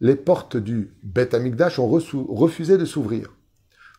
Les 0.00 0.16
portes 0.16 0.56
du 0.56 0.94
Beth 1.02 1.34
Amikdash 1.34 1.78
ont 1.78 1.88
refusé 1.88 2.78
de 2.78 2.84
s'ouvrir. 2.84 3.34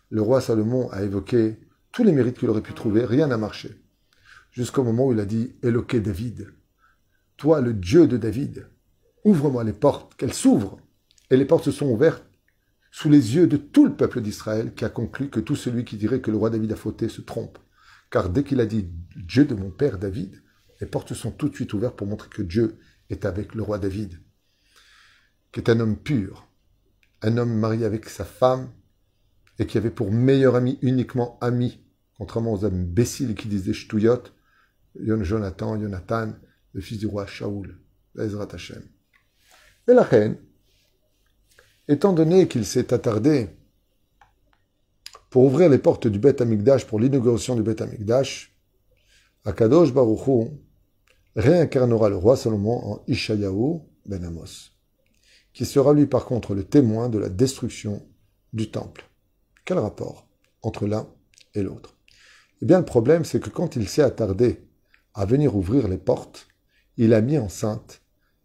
Le 0.09 0.21
roi 0.21 0.41
Salomon 0.41 0.89
a 0.89 1.03
évoqué 1.03 1.59
tous 1.91 2.03
les 2.03 2.11
mérites 2.11 2.37
qu'il 2.37 2.49
aurait 2.49 2.61
pu 2.61 2.73
trouver, 2.73 3.05
rien 3.05 3.27
n'a 3.27 3.37
marché. 3.37 3.81
Jusqu'au 4.51 4.83
moment 4.83 5.07
où 5.07 5.13
il 5.13 5.19
a 5.19 5.25
dit 5.25 5.55
Éloqué 5.63 5.99
David, 5.99 6.53
toi 7.37 7.61
le 7.61 7.73
Dieu 7.73 8.07
de 8.07 8.17
David, 8.17 8.67
ouvre-moi 9.23 9.63
les 9.63 9.73
portes, 9.73 10.15
qu'elles 10.15 10.33
s'ouvrent 10.33 10.77
et 11.29 11.37
les 11.37 11.45
portes 11.45 11.65
se 11.65 11.71
sont 11.71 11.87
ouvertes 11.87 12.25
sous 12.91 13.09
les 13.09 13.35
yeux 13.35 13.47
de 13.47 13.57
tout 13.57 13.85
le 13.85 13.93
peuple 13.93 14.21
d'Israël 14.21 14.73
qui 14.73 14.83
a 14.83 14.89
conclu 14.89 15.29
que 15.29 15.39
tout 15.39 15.55
celui 15.55 15.85
qui 15.85 15.95
dirait 15.95 16.19
que 16.19 16.29
le 16.29 16.37
roi 16.37 16.49
David 16.49 16.73
a 16.73 16.75
fauté 16.75 17.07
se 17.07 17.21
trompe. 17.21 17.57
Car 18.09 18.29
dès 18.29 18.43
qu'il 18.43 18.59
a 18.59 18.65
dit 18.65 18.89
Dieu 19.15 19.45
de 19.45 19.55
mon 19.55 19.69
père 19.69 19.97
David, 19.97 20.41
les 20.81 20.87
portes 20.87 21.13
sont 21.13 21.31
tout 21.31 21.47
de 21.47 21.55
suite 21.55 21.73
ouvertes 21.73 21.95
pour 21.95 22.07
montrer 22.07 22.29
que 22.29 22.41
Dieu 22.41 22.77
est 23.09 23.25
avec 23.25 23.55
le 23.55 23.63
roi 23.63 23.77
David, 23.77 24.19
qui 25.51 25.59
est 25.59 25.69
un 25.69 25.79
homme 25.79 25.97
pur, 25.97 26.47
un 27.21 27.37
homme 27.37 27.53
marié 27.53 27.85
avec 27.85 28.09
sa 28.09 28.25
femme 28.25 28.71
et 29.59 29.67
qui 29.67 29.77
avait 29.77 29.91
pour 29.91 30.11
meilleur 30.11 30.55
ami 30.55 30.79
uniquement 30.81 31.37
ami, 31.39 31.79
contrairement 32.17 32.53
aux 32.53 32.65
imbéciles 32.65 33.35
qui 33.35 33.47
disaient 33.47 33.73
Shtouyot, 33.73 34.23
Jonathan, 34.95 35.79
Jonathan, 35.79 36.33
le 36.73 36.81
fils 36.81 36.97
du 36.97 37.07
roi 37.07 37.25
Shaoul, 37.27 37.79
Ezrat 38.17 38.49
Hashem. 38.51 38.83
Et 39.87 39.93
la 39.93 40.03
reine, 40.03 40.37
Étant 41.87 42.13
donné 42.13 42.47
qu'il 42.47 42.65
s'est 42.65 42.93
attardé 42.93 43.49
pour 45.29 45.43
ouvrir 45.43 45.69
les 45.69 45.77
portes 45.77 46.07
du 46.07 46.19
Beth 46.19 46.39
Amikdash, 46.39 46.85
pour 46.85 47.01
l'inauguration 47.01 47.55
du 47.55 47.63
Beth 47.63 47.81
Amikdash, 47.81 48.55
Akadosh 49.43 49.91
Baruchou 49.91 50.57
réincarnera 51.35 52.09
le 52.09 52.17
roi 52.17 52.35
Salomon 52.35 52.77
en 52.85 53.03
Ishayahu 53.07 53.79
ben 54.05 54.23
Amos, 54.23 54.71
qui 55.53 55.65
sera 55.65 55.93
lui 55.93 56.05
par 56.05 56.25
contre 56.25 56.53
le 56.53 56.63
témoin 56.63 57.09
de 57.09 57.19
la 57.19 57.29
destruction 57.29 58.05
du 58.53 58.69
temple. 58.71 59.09
Quel 59.65 59.79
rapport 59.79 60.27
entre 60.61 60.87
l'un 60.87 61.07
et 61.53 61.63
l'autre? 61.63 61.97
Eh 62.61 62.65
bien 62.65 62.79
le 62.79 62.85
problème 62.85 63.25
c'est 63.25 63.39
que 63.39 63.49
quand 63.49 63.75
il 63.75 63.87
s'est 63.87 64.01
attardé 64.01 64.67
à 65.13 65.25
venir 65.25 65.55
ouvrir 65.55 65.87
les 65.87 65.97
portes, 65.97 66.47
il 66.97 67.13
a 67.13 67.21
mis 67.21 67.37
enceinte 67.37 68.01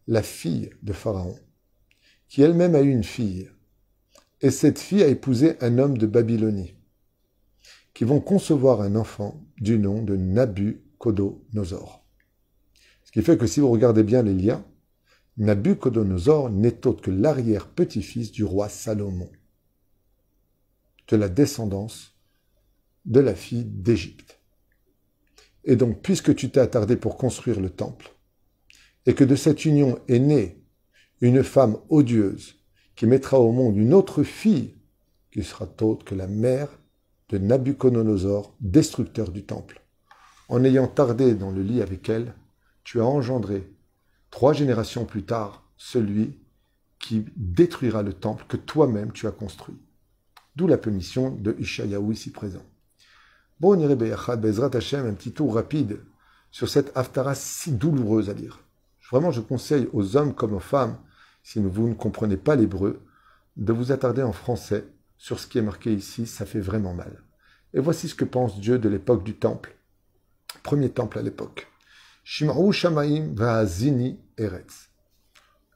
la 0.07 0.23
fille 0.23 0.71
de 0.83 0.93
Pharaon, 0.93 1.39
qui 2.29 2.43
elle-même 2.43 2.75
a 2.75 2.81
eu 2.81 2.91
une 2.91 3.05
fille. 3.05 3.51
Et 4.41 4.51
cette 4.51 4.79
fille 4.79 5.03
a 5.03 5.09
épousé 5.09 5.57
un 5.61 5.79
homme 5.79 5.99
de 5.99 6.07
Babylonie, 6.07 6.75
qui 7.95 8.05
vont 8.05 8.21
concevoir 8.21 8.83
un 8.83 8.95
enfant 8.95 9.43
du 9.59 9.79
nom 9.79 10.03
de 10.03 10.17
Nabucodonosor. 10.17 12.06
Qui 13.17 13.23
fait 13.23 13.39
que 13.39 13.47
si 13.47 13.61
vous 13.61 13.71
regardez 13.71 14.03
bien 14.03 14.23
les 14.23 14.35
liens, 14.35 14.63
Nabucodonosor 15.39 16.51
n'est 16.51 16.87
autre 16.87 17.01
que 17.01 17.11
l'arrière-petit-fils 17.11 18.31
du 18.31 18.45
roi 18.45 18.69
Salomon, 18.69 19.31
de 21.09 21.17
la 21.17 21.31
descendance 21.31 22.15
de 23.07 23.21
la 23.21 23.35
fille 23.35 23.65
d'Égypte. 23.65 24.39
Et 25.65 25.77
donc, 25.77 26.03
puisque 26.03 26.35
tu 26.35 26.51
t'es 26.51 26.61
attardé 26.61 26.95
pour 26.95 27.17
construire 27.17 27.59
le 27.59 27.71
temple, 27.71 28.13
et 29.07 29.15
que 29.15 29.25
de 29.25 29.35
cette 29.35 29.65
union 29.65 29.99
est 30.09 30.19
née 30.19 30.63
une 31.23 31.43
femme 31.43 31.79
odieuse 31.89 32.57
qui 32.97 33.07
mettra 33.07 33.41
au 33.41 33.51
monde 33.51 33.79
une 33.79 33.95
autre 33.95 34.25
fille 34.25 34.75
qui 35.33 35.43
sera 35.43 35.67
autre 35.81 36.05
que 36.05 36.15
la 36.15 36.27
mère 36.27 36.69
de 37.31 37.39
Nabucodonosor, 37.39 38.55
destructeur 38.61 39.31
du 39.31 39.47
temple. 39.47 39.81
En 40.51 40.63
ayant 40.65 40.87
tardé 40.87 41.35
dans 41.35 41.51
le 41.51 41.63
lit 41.63 41.81
avec 41.81 42.11
elle, 42.11 42.35
tu 42.87 43.01
as 43.01 43.05
engendré, 43.05 43.69
trois 44.31 44.53
générations 44.53 45.07
plus 45.07 45.25
tard, 45.25 45.65
celui 45.77 46.39
qui 47.01 47.25
détruira 47.35 48.05
le 48.05 48.13
temple 48.13 48.45
que 48.47 48.57
toi-même 48.57 49.11
tu 49.11 49.27
as 49.27 49.33
construit. 49.33 49.75
D'où 50.55 50.69
la 50.69 50.79
punition 50.79 51.33
de 51.33 51.57
Ishayahu 51.59 52.13
ici 52.13 52.31
présent. 52.31 52.63
Bon, 53.59 53.77
on 53.77 53.81
irait 53.81 53.97
Bezrat 53.97 54.71
Hashem, 54.73 55.05
un 55.05 55.15
petit 55.15 55.33
tour 55.33 55.57
rapide 55.57 55.99
sur 56.53 56.69
cette 56.69 56.97
haftara 56.97 57.35
si 57.35 57.73
douloureuse 57.73 58.31
à 58.31 58.35
lire. 58.35 58.61
Vraiment, 59.11 59.33
je 59.33 59.41
conseille 59.41 59.89
aux 59.93 60.17
hommes 60.17 60.33
comme 60.33 60.55
aux 60.55 60.61
femmes, 60.61 60.97
si 61.43 61.59
vous 61.59 61.89
ne 61.89 61.95
comprenez 61.95 62.37
pas 62.37 62.55
l'hébreu, 62.55 63.03
de 63.57 63.73
vous 63.73 63.91
attarder 63.91 64.23
en 64.23 64.33
français 64.33 64.85
sur 65.19 65.41
ce 65.41 65.49
qui 65.49 65.59
est 65.59 65.63
marqué 65.63 65.93
ici, 65.93 66.25
ça 66.25 66.47
fait 66.47 66.61
vraiment 66.61 66.95
mal. 66.95 67.25
Et 67.75 67.81
voici 67.81 68.07
ce 68.07 68.15
que 68.15 68.25
pense 68.25 68.61
Dieu 68.61 68.79
de 68.79 68.89
l'époque 68.89 69.25
du 69.25 69.35
temple. 69.35 69.77
Premier 70.63 70.91
temple 70.91 71.19
à 71.19 71.23
l'époque. 71.23 71.67
Shim'u 72.29 72.73
Shamaim 72.73 73.35
Va'azini 73.35 74.19
Eretz. 74.37 74.89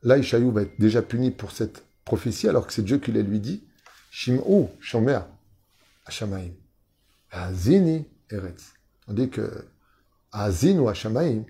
Là, 0.02 0.18
Ishaïou 0.18 0.50
va 0.50 0.62
être 0.62 0.80
déjà 0.80 1.00
puni 1.00 1.30
pour 1.30 1.52
cette 1.52 1.84
prophétie, 2.04 2.48
alors 2.48 2.66
que 2.66 2.72
c'est 2.72 2.82
Dieu 2.82 2.98
qui 2.98 3.12
l'a 3.12 3.22
lui 3.22 3.38
dit. 3.38 3.62
Shim'u 4.10 4.66
Shomer 4.80 5.20
Shamaim. 6.08 6.50
Va'azini 7.32 8.04
Eretz. 8.30 8.72
Tandis 9.06 9.30
que 9.30 9.64
Azin 10.32 10.80
ou 10.80 10.88
Hashamaim, 10.88 11.44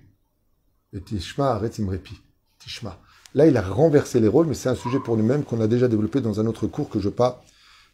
et 0.93 1.01
Tishma 1.01 1.53
Aretz 1.53 1.79
Imrepi. 1.79 2.21
Tishma. 2.59 3.01
Là, 3.35 3.47
il 3.47 3.57
a 3.57 3.63
renversé 3.63 4.21
les 4.21 4.29
rôles, 4.29 4.49
mais 4.49 4.55
c'est 4.55 4.69
un 4.69 4.75
sujet 4.75 4.99
pour 5.01 5.17
lui-même 5.17 5.45
qu'on 5.45 5.63
a 5.63 5.67
déjà 5.67 5.89
développé 5.89 6.21
dans 6.21 6.41
un 6.41 6.47
autre 6.47 6.67
cours 6.67 6.91
que 6.91 6.99
je 6.99 7.07
ne 7.07 7.11
vais 7.11 7.17
pas 7.17 7.43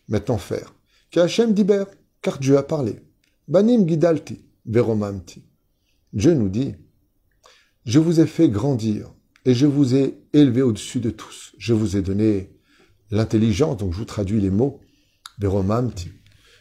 maintenant 0.08 0.38
faire. 0.38 0.74
Hashem 1.14 1.54
diber, 1.54 1.84
car 2.20 2.40
Dieu 2.40 2.58
a 2.58 2.64
parlé. 2.64 3.00
Banim 3.46 3.86
gidalti, 3.86 4.44
veromamti. 4.66 5.44
Dieu 6.12 6.34
nous 6.34 6.48
dit, 6.48 6.74
je 7.86 8.00
vous 8.00 8.20
ai 8.20 8.26
fait 8.26 8.48
grandir 8.48 9.12
et 9.44 9.54
je 9.54 9.64
vous 9.64 9.94
ai 9.94 10.18
élevé 10.32 10.60
au-dessus 10.60 10.98
de 10.98 11.10
tous. 11.10 11.54
Je 11.56 11.72
vous 11.72 11.96
ai 11.96 12.02
donné 12.02 12.50
l'intelligence, 13.12 13.76
donc 13.76 13.92
je 13.92 13.98
vous 13.98 14.04
traduis 14.04 14.40
les 14.40 14.50
mots, 14.50 14.80
veromamti. 15.38 16.10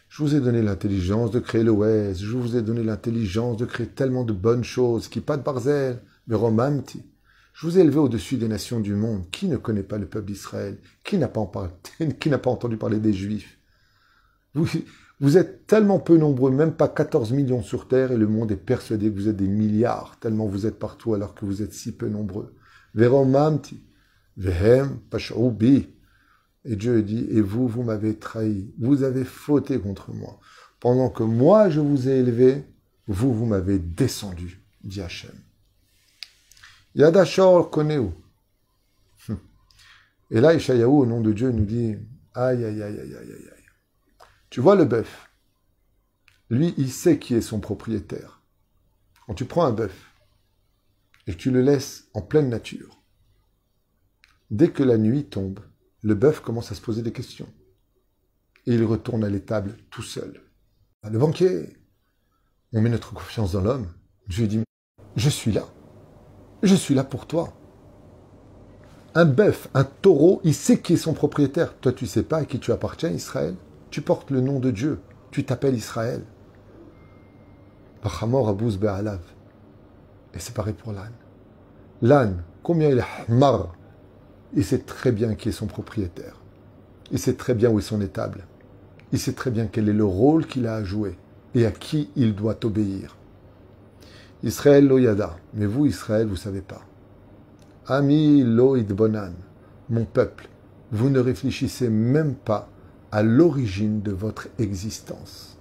Je 0.08 0.22
vous 0.22 0.36
ai 0.36 0.40
donné 0.40 0.62
l'intelligence 0.62 1.32
de 1.32 1.40
créer 1.40 1.64
le 1.64 1.72
West, 1.72 2.20
je 2.20 2.36
vous 2.36 2.56
ai 2.56 2.62
donné 2.62 2.84
l'intelligence 2.84 3.56
de 3.56 3.64
créer 3.64 3.88
tellement 3.88 4.22
de 4.22 4.32
bonnes 4.32 4.62
choses, 4.62 5.08
qui 5.08 5.20
pas 5.20 5.36
de 5.36 5.42
barzel, 5.42 6.00
veromamti. 6.28 7.02
Je 7.54 7.66
vous 7.66 7.76
ai 7.76 7.80
élevé 7.80 7.98
au-dessus 7.98 8.36
des 8.36 8.48
nations 8.48 8.78
du 8.78 8.94
monde. 8.94 9.28
Qui 9.32 9.48
ne 9.48 9.56
connaît 9.56 9.82
pas 9.82 9.98
le 9.98 10.06
peuple 10.06 10.26
d'Israël? 10.26 10.78
Qui 11.02 11.18
n'a 11.18 11.26
pas, 11.26 11.40
entendu 12.44 12.76
parler 12.76 13.00
des 13.00 13.12
Juifs? 13.14 13.58
Vous, 15.20 15.38
êtes 15.38 15.66
tellement 15.66 15.98
peu 15.98 16.16
nombreux, 16.16 16.50
même 16.50 16.72
pas 16.72 16.88
14 16.88 17.32
millions 17.32 17.62
sur 17.62 17.88
Terre, 17.88 18.12
et 18.12 18.16
le 18.16 18.26
monde 18.26 18.52
est 18.52 18.56
persuadé 18.56 19.10
que 19.10 19.16
vous 19.16 19.28
êtes 19.28 19.36
des 19.36 19.48
milliards, 19.48 20.18
tellement 20.20 20.46
vous 20.46 20.66
êtes 20.66 20.78
partout 20.78 21.14
alors 21.14 21.34
que 21.34 21.44
vous 21.44 21.62
êtes 21.62 21.72
si 21.72 21.92
peu 21.92 22.08
nombreux. 22.08 22.54
Vehem. 24.36 24.98
Et 26.68 26.76
Dieu 26.76 27.02
dit, 27.02 27.26
et 27.30 27.40
vous, 27.40 27.68
vous 27.68 27.82
m'avez 27.82 28.16
trahi, 28.16 28.72
vous 28.78 29.04
avez 29.04 29.24
fauté 29.24 29.78
contre 29.78 30.12
moi. 30.12 30.40
Pendant 30.80 31.10
que 31.10 31.22
moi, 31.22 31.70
je 31.70 31.80
vous 31.80 32.08
ai 32.08 32.18
élevé, 32.18 32.64
vous, 33.06 33.32
vous 33.32 33.46
m'avez 33.46 33.78
descendu, 33.78 34.60
dit 34.82 35.00
Hachem. 35.00 35.34
Yadashor 36.96 37.70
Koneu. 37.70 38.10
Hum. 39.28 39.38
Et 40.30 40.40
là, 40.40 40.54
Ishayahu, 40.54 40.88
au 40.88 41.06
nom 41.06 41.20
de 41.20 41.32
Dieu, 41.32 41.50
nous 41.52 41.64
dit 41.64 41.96
Aïe, 42.34 42.64
aïe, 42.64 42.82
aïe, 42.82 42.98
aïe, 42.98 43.14
aïe, 43.14 43.32
aïe. 43.32 43.55
Tu 44.50 44.60
vois 44.60 44.76
le 44.76 44.84
bœuf 44.84 45.30
Lui, 46.50 46.74
il 46.76 46.90
sait 46.90 47.18
qui 47.18 47.34
est 47.34 47.40
son 47.40 47.60
propriétaire. 47.60 48.42
Quand 49.26 49.34
tu 49.34 49.44
prends 49.44 49.64
un 49.64 49.72
bœuf 49.72 50.12
et 51.26 51.32
que 51.32 51.36
tu 51.36 51.50
le 51.50 51.62
laisses 51.62 52.08
en 52.14 52.22
pleine 52.22 52.48
nature, 52.48 53.02
dès 54.50 54.70
que 54.70 54.84
la 54.84 54.98
nuit 54.98 55.24
tombe, 55.24 55.60
le 56.02 56.14
bœuf 56.14 56.40
commence 56.40 56.70
à 56.70 56.76
se 56.76 56.80
poser 56.80 57.02
des 57.02 57.12
questions. 57.12 57.52
Et 58.66 58.74
il 58.74 58.84
retourne 58.84 59.24
à 59.24 59.28
l'étable 59.28 59.76
tout 59.90 60.02
seul. 60.02 60.40
Le 61.02 61.18
banquier, 61.18 61.76
on 62.72 62.80
met 62.80 62.90
notre 62.90 63.12
confiance 63.12 63.52
dans 63.52 63.60
l'homme. 63.60 63.92
Dieu 64.28 64.46
dit 64.46 64.62
Je 65.16 65.28
suis 65.28 65.52
là. 65.52 65.66
Je 66.62 66.74
suis 66.74 66.94
là 66.94 67.04
pour 67.04 67.26
toi. 67.26 67.52
Un 69.14 69.24
bœuf, 69.24 69.68
un 69.74 69.84
taureau, 69.84 70.40
il 70.44 70.54
sait 70.54 70.80
qui 70.80 70.92
est 70.92 70.98
son 70.98 71.14
propriétaire. 71.14 71.76
Toi, 71.78 71.92
tu 71.92 72.06
sais 72.06 72.22
pas 72.22 72.38
à 72.38 72.44
qui 72.44 72.58
tu 72.58 72.70
appartiens, 72.70 73.10
Israël. 73.10 73.56
Tu 73.96 74.02
portes 74.02 74.30
le 74.30 74.42
nom 74.42 74.60
de 74.60 74.70
Dieu. 74.70 75.00
Tu 75.30 75.46
t'appelles 75.46 75.74
Israël. 75.74 76.20
Et 78.04 78.08
c'est 80.38 80.52
pareil 80.54 80.74
pour 80.74 80.92
l'âne. 80.92 81.14
L'âne, 82.02 82.42
combien 82.62 82.90
il 82.90 82.98
est 82.98 83.30
mar 83.30 83.74
Il 84.52 84.66
sait 84.66 84.80
très 84.80 85.12
bien 85.12 85.34
qui 85.34 85.48
est 85.48 85.52
son 85.52 85.66
propriétaire. 85.66 86.42
Il 87.10 87.18
sait 87.18 87.36
très 87.36 87.54
bien 87.54 87.70
où 87.70 87.78
est 87.78 87.82
son 87.82 88.02
étable. 88.02 88.44
Il 89.12 89.18
sait 89.18 89.32
très 89.32 89.50
bien 89.50 89.66
quel 89.66 89.88
est 89.88 89.94
le 89.94 90.04
rôle 90.04 90.46
qu'il 90.46 90.66
a 90.66 90.74
à 90.74 90.84
jouer 90.84 91.16
et 91.54 91.64
à 91.64 91.70
qui 91.70 92.10
il 92.16 92.34
doit 92.34 92.66
obéir. 92.66 93.16
Israël 94.42 94.86
loyada. 94.86 95.38
Mais 95.54 95.64
vous, 95.64 95.86
Israël, 95.86 96.26
vous 96.26 96.36
savez 96.36 96.60
pas. 96.60 96.82
Ami 97.86 98.42
loïd 98.42 98.92
bonan. 98.92 99.32
Mon 99.88 100.04
peuple, 100.04 100.50
vous 100.92 101.08
ne 101.08 101.18
réfléchissez 101.18 101.88
même 101.88 102.34
pas 102.34 102.68
à 103.12 103.22
l'origine 103.22 104.02
de 104.02 104.12
votre 104.12 104.48
existence. 104.58 105.58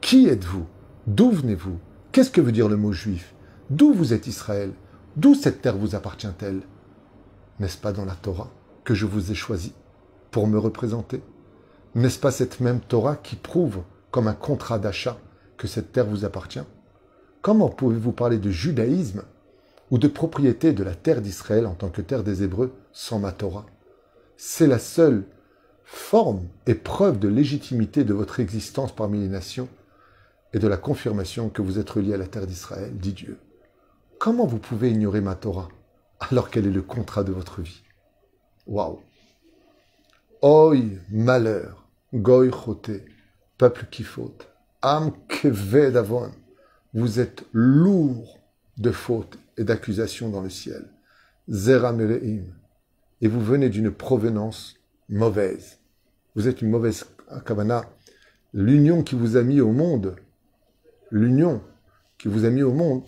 Qui 0.00 0.28
êtes-vous? 0.28 0.66
D'où 1.06 1.30
venez-vous? 1.30 1.78
Qu'est-ce 2.12 2.30
que 2.30 2.40
veut 2.40 2.52
dire 2.52 2.68
le 2.68 2.76
mot 2.76 2.92
juif? 2.92 3.34
D'où 3.70 3.92
vous 3.92 4.12
êtes 4.12 4.26
Israël? 4.26 4.72
D'où 5.16 5.34
cette 5.34 5.62
terre 5.62 5.76
vous 5.76 5.94
appartient-elle? 5.94 6.62
N'est-ce 7.60 7.78
pas 7.78 7.92
dans 7.92 8.04
la 8.04 8.14
Torah 8.14 8.50
que 8.84 8.94
je 8.94 9.06
vous 9.06 9.30
ai 9.30 9.34
choisi 9.34 9.74
pour 10.30 10.46
me 10.46 10.58
représenter? 10.58 11.22
N'est-ce 11.94 12.18
pas 12.18 12.30
cette 12.30 12.60
même 12.60 12.80
Torah 12.80 13.16
qui 13.16 13.36
prouve, 13.36 13.82
comme 14.10 14.28
un 14.28 14.34
contrat 14.34 14.78
d'achat, 14.78 15.18
que 15.56 15.66
cette 15.66 15.92
terre 15.92 16.06
vous 16.06 16.24
appartient? 16.24 16.62
Comment 17.42 17.68
pouvez-vous 17.68 18.12
parler 18.12 18.38
de 18.38 18.50
judaïsme 18.50 19.22
ou 19.90 19.98
de 19.98 20.08
propriété 20.08 20.72
de 20.72 20.84
la 20.84 20.94
terre 20.94 21.20
d'Israël 21.20 21.66
en 21.66 21.74
tant 21.74 21.88
que 21.88 22.02
terre 22.02 22.22
des 22.22 22.42
Hébreux 22.42 22.72
sans 22.92 23.18
ma 23.18 23.32
Torah? 23.32 23.66
C'est 24.36 24.66
la 24.66 24.78
seule 24.78 25.24
forme 25.90 26.46
et 26.66 26.74
preuve 26.74 27.18
de 27.18 27.28
légitimité 27.28 28.04
de 28.04 28.12
votre 28.12 28.40
existence 28.40 28.94
parmi 28.94 29.20
les 29.20 29.28
nations 29.28 29.70
et 30.52 30.58
de 30.58 30.68
la 30.68 30.76
confirmation 30.76 31.48
que 31.48 31.62
vous 31.62 31.78
êtes 31.78 31.88
relié 31.88 32.12
à 32.12 32.18
la 32.18 32.26
terre 32.26 32.46
d'Israël, 32.46 32.94
dit 32.94 33.14
Dieu. 33.14 33.38
Comment 34.18 34.44
vous 34.44 34.58
pouvez 34.58 34.90
ignorer 34.90 35.22
ma 35.22 35.34
Torah 35.34 35.68
alors 36.20 36.50
qu'elle 36.50 36.66
est 36.66 36.70
le 36.70 36.82
contrat 36.82 37.24
de 37.24 37.32
votre 37.32 37.62
vie? 37.62 37.82
Waouh 38.66 39.00
Oi, 40.42 40.76
malheur, 41.10 41.88
goy 42.12 42.50
choté, 42.52 43.06
peuple 43.56 43.86
qui 43.90 44.02
faute, 44.02 44.46
am 44.82 45.12
keved 45.26 45.96
avon, 45.96 46.30
vous 46.92 47.18
êtes 47.18 47.44
lourd 47.52 48.38
de 48.76 48.92
fautes 48.92 49.38
et 49.56 49.64
d'accusations 49.64 50.28
dans 50.28 50.42
le 50.42 50.50
ciel. 50.50 50.84
Zeramereim. 51.48 52.44
Et 53.22 53.28
vous 53.28 53.40
venez 53.40 53.70
d'une 53.70 53.90
provenance 53.90 54.76
mauvaise. 55.08 55.77
Vous 56.38 56.46
êtes 56.46 56.62
une 56.62 56.70
mauvaise 56.70 57.04
kavana. 57.44 57.84
L'union 58.54 59.02
qui 59.02 59.16
vous 59.16 59.36
a 59.36 59.42
mis 59.42 59.60
au 59.60 59.72
monde, 59.72 60.14
l'union 61.10 61.60
qui 62.16 62.28
vous 62.28 62.44
a 62.44 62.50
mis 62.50 62.62
au 62.62 62.72
monde, 62.72 63.02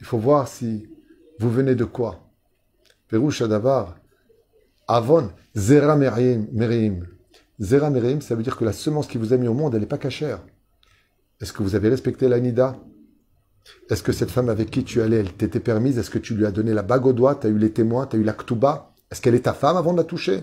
il 0.00 0.06
faut 0.06 0.18
voir 0.18 0.48
si 0.48 0.88
vous 1.38 1.48
venez 1.48 1.76
de 1.76 1.84
quoi. 1.84 2.28
Perouche 3.06 3.42
Adavar, 3.42 3.96
Avon, 4.88 5.30
Zera 5.54 5.94
Merim. 5.94 7.06
Zera 7.60 7.92
ça 8.20 8.34
veut 8.34 8.42
dire 8.42 8.56
que 8.56 8.64
la 8.64 8.72
semence 8.72 9.06
qui 9.06 9.18
vous 9.18 9.32
a 9.32 9.36
mis 9.36 9.46
au 9.46 9.54
monde, 9.54 9.76
elle 9.76 9.82
n'est 9.82 9.86
pas 9.86 9.96
cachère. 9.96 10.42
Est-ce 11.40 11.52
que 11.52 11.62
vous 11.62 11.76
avez 11.76 11.90
respecté 11.90 12.28
la 12.28 12.40
nida 12.40 12.76
Est-ce 13.88 14.02
que 14.02 14.10
cette 14.10 14.32
femme 14.32 14.48
avec 14.48 14.72
qui 14.72 14.82
tu 14.82 15.00
allais, 15.00 15.18
elle 15.18 15.32
t'était 15.32 15.60
permise? 15.60 15.96
Est-ce 15.96 16.10
que 16.10 16.18
tu 16.18 16.34
lui 16.34 16.44
as 16.44 16.50
donné 16.50 16.74
la 16.74 16.82
bague 16.82 17.06
au 17.06 17.12
doigt 17.12 17.36
Tu 17.36 17.46
eu 17.46 17.56
les 17.56 17.70
témoins? 17.70 18.08
Tu 18.08 18.16
as 18.16 18.18
eu 18.18 18.24
l'aktuba 18.24 18.96
Est-ce 19.12 19.20
qu'elle 19.20 19.36
est 19.36 19.44
ta 19.44 19.54
femme 19.54 19.76
avant 19.76 19.92
de 19.92 19.98
la 19.98 20.04
toucher? 20.04 20.42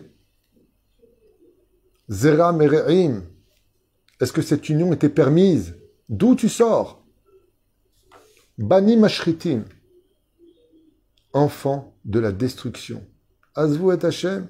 Zera 2.10 2.52
Mere'im. 2.54 3.24
Est-ce 4.20 4.34
que 4.34 4.42
cette 4.42 4.70
union 4.70 4.94
était 4.94 5.10
permise? 5.10 5.76
D'où 6.10 6.36
tu 6.36 6.50
sors? 6.50 7.04
Bani 8.58 8.98
Mashritim. 8.98 9.64
Enfant 11.34 11.96
de 12.06 12.20
la 12.20 12.32
destruction. 12.32 13.04
Azvu 13.56 13.94
et 13.94 14.06
Hashem. 14.06 14.48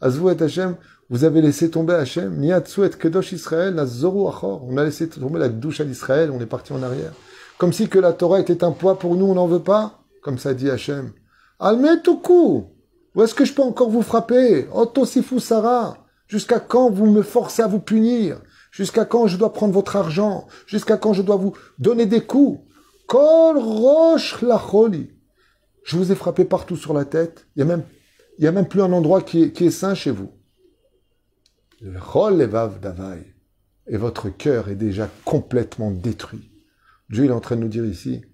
Azvu 0.00 0.30
et 0.30 0.42
Hashem. 0.42 0.76
Vous 1.10 1.24
avez 1.24 1.42
laissé 1.42 1.70
tomber 1.70 1.94
Hachem, 1.94 2.36
Niatsuet 2.36 2.90
Kedosh 2.90 3.32
Israël. 3.32 3.74
On 4.04 4.76
a 4.76 4.84
laissé 4.84 5.08
tomber 5.08 5.40
la 5.40 5.48
douche 5.48 5.80
à 5.80 5.84
l'Israël, 5.84 6.30
on 6.30 6.40
est 6.40 6.46
parti 6.46 6.72
en 6.72 6.84
arrière. 6.84 7.12
Comme 7.58 7.72
si 7.72 7.88
que 7.88 7.98
la 7.98 8.12
Torah 8.12 8.38
était 8.38 8.62
un 8.62 8.70
poids 8.70 8.96
pour 8.96 9.16
nous, 9.16 9.26
on 9.26 9.34
n'en 9.34 9.48
veut 9.48 9.58
pas? 9.58 10.04
Comme 10.22 10.38
ça 10.38 10.54
dit 10.54 10.70
Hachem. 10.70 11.12
Almetoku. 11.58 12.68
Où 13.14 13.22
est-ce 13.22 13.34
que 13.34 13.44
je 13.44 13.52
peux 13.52 13.62
encore 13.62 13.90
vous 13.90 14.02
frapper? 14.02 14.68
Otosifu 14.72 15.40
Sarah. 15.40 15.96
Jusqu'à 16.30 16.60
quand 16.60 16.90
vous 16.90 17.06
me 17.06 17.22
forcez 17.22 17.60
à 17.60 17.66
vous 17.66 17.80
punir? 17.80 18.40
Jusqu'à 18.70 19.04
quand 19.04 19.26
je 19.26 19.36
dois 19.36 19.52
prendre 19.52 19.74
votre 19.74 19.96
argent? 19.96 20.46
Jusqu'à 20.64 20.96
quand 20.96 21.12
je 21.12 21.22
dois 21.22 21.34
vous 21.34 21.54
donner 21.80 22.06
des 22.06 22.20
coups? 22.20 22.60
Kol 23.08 23.58
roche 23.58 24.40
la 24.40 24.62
Je 25.82 25.96
vous 25.96 26.12
ai 26.12 26.14
frappé 26.14 26.44
partout 26.44 26.76
sur 26.76 26.94
la 26.94 27.04
tête. 27.04 27.48
Il 27.56 27.64
n'y 27.64 28.46
a, 28.46 28.52
même, 28.52 28.68
plus 28.68 28.80
un 28.80 28.92
endroit 28.92 29.22
qui 29.22 29.42
est, 29.42 29.70
sain 29.70 29.96
chez 29.96 30.12
vous. 30.12 30.30
Et 33.88 33.96
votre 33.96 34.28
cœur 34.28 34.68
est 34.68 34.76
déjà 34.76 35.10
complètement 35.24 35.90
détruit. 35.90 36.52
Dieu 37.08 37.24
est 37.24 37.32
en 37.32 37.40
train 37.40 37.56
de 37.56 37.62
nous 37.62 37.68
dire 37.68 37.84
ici, 37.84 38.24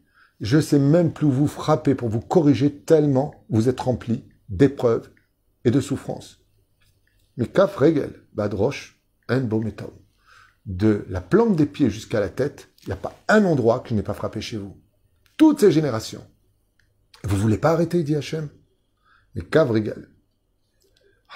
je 0.42 0.60
sais 0.60 0.78
même 0.78 1.14
plus 1.14 1.30
vous 1.30 1.46
frapper 1.48 1.94
pour 1.94 2.10
vous 2.10 2.20
corriger 2.20 2.70
tellement 2.70 3.46
vous 3.48 3.70
êtes 3.70 3.80
rempli 3.80 4.26
d'épreuves 4.50 5.08
et 5.64 5.70
de 5.70 5.80
souffrances. 5.80 6.45
Mais 7.36 7.46
kaf 7.46 7.76
regel, 7.76 8.22
badroche, 8.32 9.00
un 9.28 9.40
beau 9.40 9.60
métal. 9.60 9.90
De 10.64 11.04
la 11.08 11.20
plante 11.20 11.56
des 11.56 11.66
pieds 11.66 11.90
jusqu'à 11.90 12.20
la 12.20 12.28
tête, 12.28 12.68
il 12.82 12.88
n'y 12.88 12.92
a 12.92 12.96
pas 12.96 13.14
un 13.28 13.44
endroit 13.44 13.84
je 13.86 13.94
n'ai 13.94 14.02
pas 14.02 14.14
frappé 14.14 14.40
chez 14.40 14.56
vous. 14.56 14.76
Toutes 15.36 15.60
ces 15.60 15.70
générations. 15.70 16.26
Vous 17.24 17.36
voulez 17.36 17.58
pas 17.58 17.72
arrêter, 17.72 18.02
dit 18.02 18.16
Hachem? 18.16 18.48
Mais 19.34 19.42
kav 19.42 19.70
regel. 19.70 20.08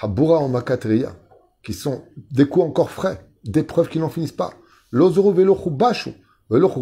Habura 0.01 0.39
en 0.39 0.49
makatriya, 0.49 1.15
qui 1.63 1.73
sont 1.73 2.03
des 2.31 2.47
coups 2.47 2.65
encore 2.65 2.89
frais, 2.89 3.29
des 3.43 3.63
preuves 3.63 3.89
qui 3.89 3.99
n'en 3.99 4.09
finissent 4.09 4.31
pas. 4.31 4.53
L'ozoro 4.89 5.31
velochu 5.31 5.69
bashu, 5.69 6.13
velochu 6.49 6.79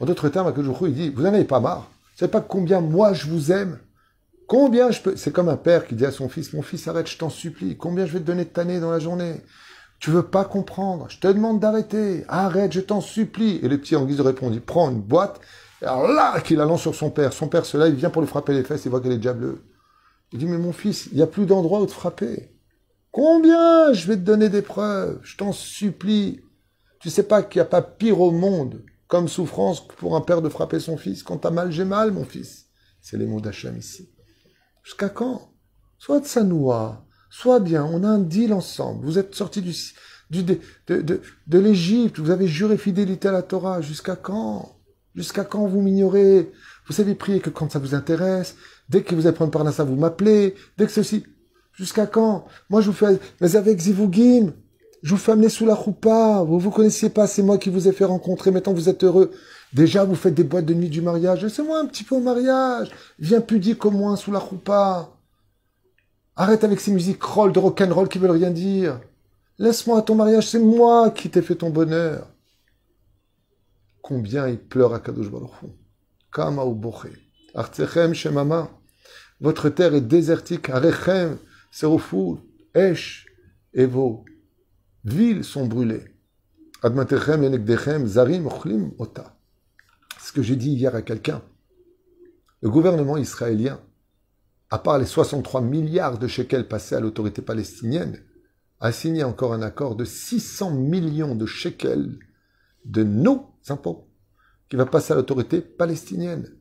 En 0.00 0.06
d'autres 0.06 0.28
termes, 0.28 0.52
il 0.82 0.94
dit, 0.94 1.10
vous 1.10 1.22
n'en 1.22 1.32
avez 1.32 1.44
pas 1.44 1.60
marre? 1.60 1.90
Vous 2.12 2.18
savez 2.18 2.32
pas 2.32 2.40
combien 2.40 2.80
moi 2.80 3.12
je 3.12 3.30
vous 3.30 3.52
aime? 3.52 3.78
Combien 4.50 4.90
je 4.90 5.00
peux... 5.00 5.14
C'est 5.14 5.30
comme 5.30 5.48
un 5.48 5.56
père 5.56 5.86
qui 5.86 5.94
dit 5.94 6.04
à 6.04 6.10
son 6.10 6.28
fils, 6.28 6.52
mon 6.54 6.62
fils, 6.62 6.88
arrête, 6.88 7.06
je 7.06 7.16
t'en 7.16 7.30
supplie. 7.30 7.76
Combien 7.76 8.04
je 8.04 8.14
vais 8.14 8.18
te 8.18 8.24
donner 8.24 8.44
de 8.44 8.50
tanner 8.50 8.80
dans 8.80 8.90
la 8.90 8.98
journée? 8.98 9.42
Tu 10.00 10.10
veux 10.10 10.24
pas 10.24 10.44
comprendre. 10.44 11.06
Je 11.08 11.20
te 11.20 11.28
demande 11.28 11.60
d'arrêter. 11.60 12.24
Arrête, 12.26 12.72
je 12.72 12.80
t'en 12.80 13.00
supplie. 13.00 13.60
Et 13.62 13.68
le 13.68 13.78
petit, 13.78 13.94
en 13.94 14.04
guise 14.04 14.16
de 14.16 14.22
réponse, 14.22 14.50
il 14.52 14.60
prend 14.60 14.90
une 14.90 15.02
boîte. 15.02 15.40
Alors 15.82 16.08
là, 16.08 16.40
qu'il 16.40 16.56
la 16.56 16.64
lance 16.64 16.80
sur 16.80 16.96
son 16.96 17.10
père. 17.10 17.32
Son 17.32 17.46
père, 17.46 17.64
cela, 17.64 17.86
il 17.86 17.94
vient 17.94 18.10
pour 18.10 18.22
lui 18.22 18.28
frapper 18.28 18.52
les 18.52 18.64
fesses. 18.64 18.84
Il 18.84 18.88
voit 18.88 19.00
qu'elle 19.00 19.12
est 19.12 19.18
déjà. 19.18 19.36
Il 20.32 20.38
dit, 20.40 20.46
mais 20.46 20.58
mon 20.58 20.72
fils, 20.72 21.06
il 21.12 21.16
n'y 21.18 21.22
a 21.22 21.28
plus 21.28 21.46
d'endroit 21.46 21.80
où 21.80 21.86
te 21.86 21.92
frapper. 21.92 22.50
Combien 23.12 23.92
je 23.92 24.08
vais 24.08 24.16
te 24.16 24.22
donner 24.22 24.48
des 24.48 24.62
preuves 24.62 25.20
Je 25.22 25.36
t'en 25.36 25.52
supplie. 25.52 26.40
Tu 26.98 27.08
sais 27.08 27.22
pas 27.22 27.44
qu'il 27.44 27.60
n'y 27.60 27.66
a 27.68 27.70
pas 27.70 27.82
pire 27.82 28.20
au 28.20 28.32
monde 28.32 28.82
comme 29.06 29.28
souffrance 29.28 29.86
pour 29.86 30.16
un 30.16 30.22
père 30.22 30.42
de 30.42 30.48
frapper 30.48 30.80
son 30.80 30.96
fils. 30.96 31.22
Quand 31.22 31.36
t'as 31.36 31.50
mal, 31.52 31.70
j'ai 31.70 31.84
mal, 31.84 32.10
mon 32.10 32.24
fils. 32.24 32.66
C'est 33.00 33.16
les 33.16 33.26
mots 33.26 33.40
d'Hachem 33.40 33.78
ici. 33.78 34.10
Jusqu'à 34.82 35.08
quand? 35.08 35.52
Soit 35.98 36.20
de 36.20 36.26
Sanoua, 36.26 37.04
soit 37.28 37.60
bien, 37.60 37.84
on 37.84 38.04
a 38.04 38.08
un 38.08 38.18
deal 38.18 38.52
ensemble. 38.52 39.04
Vous 39.04 39.18
êtes 39.18 39.34
sortis 39.34 39.62
du, 39.62 39.74
de, 40.30 40.58
de, 40.88 41.58
l'Égypte, 41.58 42.18
vous 42.18 42.30
avez 42.30 42.46
juré 42.46 42.78
fidélité 42.78 43.28
à 43.28 43.32
la 43.32 43.42
Torah. 43.42 43.80
Jusqu'à 43.80 44.16
quand? 44.16 44.76
Jusqu'à 45.14 45.44
quand 45.44 45.66
vous 45.66 45.82
m'ignorez? 45.82 46.50
Vous 46.86 46.92
savez 46.92 47.14
prier 47.14 47.40
que 47.40 47.50
quand 47.50 47.70
ça 47.70 47.78
vous 47.78 47.94
intéresse. 47.94 48.56
Dès 48.88 49.02
que 49.02 49.14
vous 49.14 49.26
allez 49.26 49.36
prendre 49.36 49.50
par 49.50 49.70
ça, 49.72 49.84
vous 49.84 49.96
m'appelez. 49.96 50.54
Dès 50.78 50.86
que 50.86 50.92
ceci... 50.92 51.24
Jusqu'à 51.72 52.06
quand? 52.06 52.46
Moi, 52.68 52.80
je 52.80 52.88
vous 52.88 52.92
fais, 52.92 53.18
mais 53.40 53.56
avec 53.56 53.78
Zivugim, 53.80 54.52
je 55.02 55.10
vous 55.12 55.16
fais 55.16 55.32
amener 55.32 55.48
sous 55.48 55.64
la 55.64 55.74
roupa. 55.74 56.42
Vous 56.46 56.58
vous 56.58 56.70
connaissiez 56.70 57.08
pas, 57.08 57.26
c'est 57.26 57.42
moi 57.42 57.56
qui 57.56 57.70
vous 57.70 57.88
ai 57.88 57.92
fait 57.92 58.04
rencontrer. 58.04 58.50
Maintenant, 58.50 58.74
vous 58.74 58.88
êtes 58.88 59.02
heureux. 59.04 59.30
Déjà, 59.72 60.04
vous 60.04 60.14
faites 60.14 60.34
des 60.34 60.44
boîtes 60.44 60.66
de 60.66 60.74
nuit 60.74 60.88
du 60.88 61.00
mariage. 61.00 61.42
Laissez-moi 61.42 61.78
un 61.78 61.86
petit 61.86 62.04
peu 62.04 62.16
au 62.16 62.20
mariage. 62.20 62.90
Viens 63.18 63.40
pudique 63.40 63.84
au 63.84 63.90
moins 63.90 64.16
sous 64.16 64.32
la 64.32 64.38
roupa. 64.38 65.10
Arrête 66.36 66.64
avec 66.64 66.80
ces 66.80 66.92
musiques 66.92 67.22
roll 67.22 67.52
de 67.52 67.58
rock'n'roll 67.58 68.08
qui 68.08 68.18
veulent 68.18 68.30
rien 68.30 68.50
dire. 68.50 69.00
Laisse-moi 69.58 69.98
à 69.98 70.02
ton 70.02 70.14
mariage, 70.14 70.48
c'est 70.48 70.58
moi 70.58 71.10
qui 71.10 71.28
t'ai 71.30 71.42
fait 71.42 71.54
ton 71.54 71.70
bonheur. 71.70 72.26
Combien 74.02 74.48
il 74.48 74.58
pleure 74.58 74.94
à 74.94 75.00
Kadosh 75.00 75.28
Kama 76.32 76.64
ou 76.64 76.80
Artechem 77.54 78.14
shemama. 78.14 78.70
Votre 79.40 79.68
terre 79.68 79.94
est 79.94 80.00
désertique. 80.00 80.70
Arechem. 80.70 81.38
Serofou, 81.70 82.40
Esh 82.74 83.26
et 83.74 83.88
villes 85.04 85.44
sont 85.44 85.66
brûlées. 85.66 86.04
Zarim, 88.06 88.48
Ota. 88.98 89.39
Ce 90.22 90.32
que 90.32 90.42
j'ai 90.42 90.56
dit 90.56 90.70
hier 90.70 90.94
à 90.94 91.02
quelqu'un. 91.02 91.42
Le 92.62 92.68
gouvernement 92.68 93.16
israélien, 93.16 93.80
à 94.68 94.78
part 94.78 94.98
les 94.98 95.06
63 95.06 95.62
milliards 95.62 96.18
de 96.18 96.26
shekels 96.26 96.68
passés 96.68 96.94
à 96.94 97.00
l'autorité 97.00 97.42
palestinienne, 97.42 98.22
a 98.80 98.92
signé 98.92 99.24
encore 99.24 99.52
un 99.52 99.62
accord 99.62 99.96
de 99.96 100.04
600 100.04 100.72
millions 100.72 101.34
de 101.34 101.46
shekels 101.46 102.18
de 102.84 103.02
nos 103.02 103.50
impôts 103.68 104.08
qui 104.68 104.76
va 104.76 104.86
passer 104.86 105.12
à 105.12 105.16
l'autorité 105.16 105.60
palestinienne. 105.60 106.54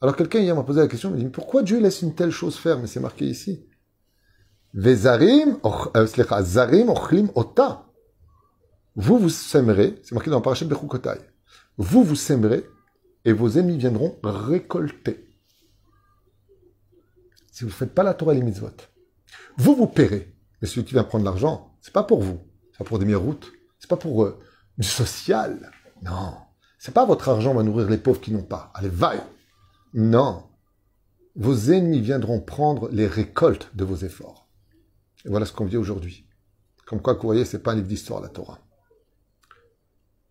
Alors 0.00 0.14
quelqu'un 0.14 0.40
hier 0.40 0.54
m'a 0.54 0.62
posé 0.62 0.80
la 0.80 0.88
question, 0.88 1.10
il 1.10 1.16
m'a 1.16 1.18
dit, 1.18 1.28
pourquoi 1.28 1.62
Dieu 1.62 1.80
laisse 1.80 2.02
une 2.02 2.14
telle 2.14 2.30
chose 2.30 2.56
faire? 2.56 2.78
Mais 2.78 2.86
c'est 2.86 3.00
marqué 3.00 3.26
ici. 3.26 3.66
Euh. 4.76 5.56
Vous 8.94 9.18
vous 9.18 9.28
sèmerez, 9.28 10.00
c'est 10.04 10.14
marqué 10.14 10.30
dans 10.30 10.40
Parashat 10.40 10.66
Bechukotai. 10.66 11.18
Vous 11.78 12.02
vous 12.02 12.16
sèmerez 12.16 12.64
et 13.24 13.32
vos 13.32 13.50
ennemis 13.50 13.78
viendront 13.78 14.18
récolter. 14.24 15.24
Si 17.52 17.62
vous 17.64 17.70
ne 17.70 17.74
faites 17.74 17.94
pas 17.94 18.02
la 18.02 18.14
Torah 18.14 18.32
et 18.32 18.36
les 18.36 18.42
mitzvot, 18.42 18.68
vous 19.56 19.76
vous 19.76 19.86
paierez. 19.86 20.34
Mais 20.60 20.66
celui 20.66 20.84
qui 20.84 20.94
vient 20.94 21.04
prendre 21.04 21.24
l'argent, 21.24 21.76
c'est 21.80 21.92
pas 21.92 22.02
pour 22.02 22.20
vous. 22.20 22.40
C'est 22.72 22.78
pas 22.78 22.84
pour 22.84 22.98
des 22.98 23.04
meilleures 23.04 23.22
routes. 23.22 23.52
C'est 23.78 23.88
pas 23.88 23.96
pour 23.96 24.24
euh, 24.24 24.40
du 24.76 24.86
social. 24.86 25.70
Non. 26.02 26.34
C'est 26.78 26.94
pas 26.94 27.04
votre 27.04 27.28
argent 27.28 27.54
va 27.54 27.62
nourrir 27.62 27.88
les 27.88 27.98
pauvres 27.98 28.20
qui 28.20 28.32
n'ont 28.32 28.42
pas. 28.42 28.72
Allez, 28.74 28.88
vaille. 28.88 29.22
Non. 29.94 30.44
Vos 31.36 31.70
ennemis 31.70 32.00
viendront 32.00 32.40
prendre 32.40 32.88
les 32.90 33.06
récoltes 33.06 33.70
de 33.74 33.84
vos 33.84 33.96
efforts. 33.96 34.48
Et 35.24 35.28
voilà 35.28 35.46
ce 35.46 35.52
qu'on 35.52 35.64
vit 35.64 35.76
aujourd'hui. 35.76 36.26
Comme 36.86 37.00
quoi, 37.00 37.14
vous 37.14 37.22
voyez, 37.22 37.44
c'est 37.44 37.62
pas 37.62 37.72
un 37.72 37.76
livre 37.76 37.86
d'histoire, 37.86 38.20
la 38.20 38.28
Torah. 38.28 38.58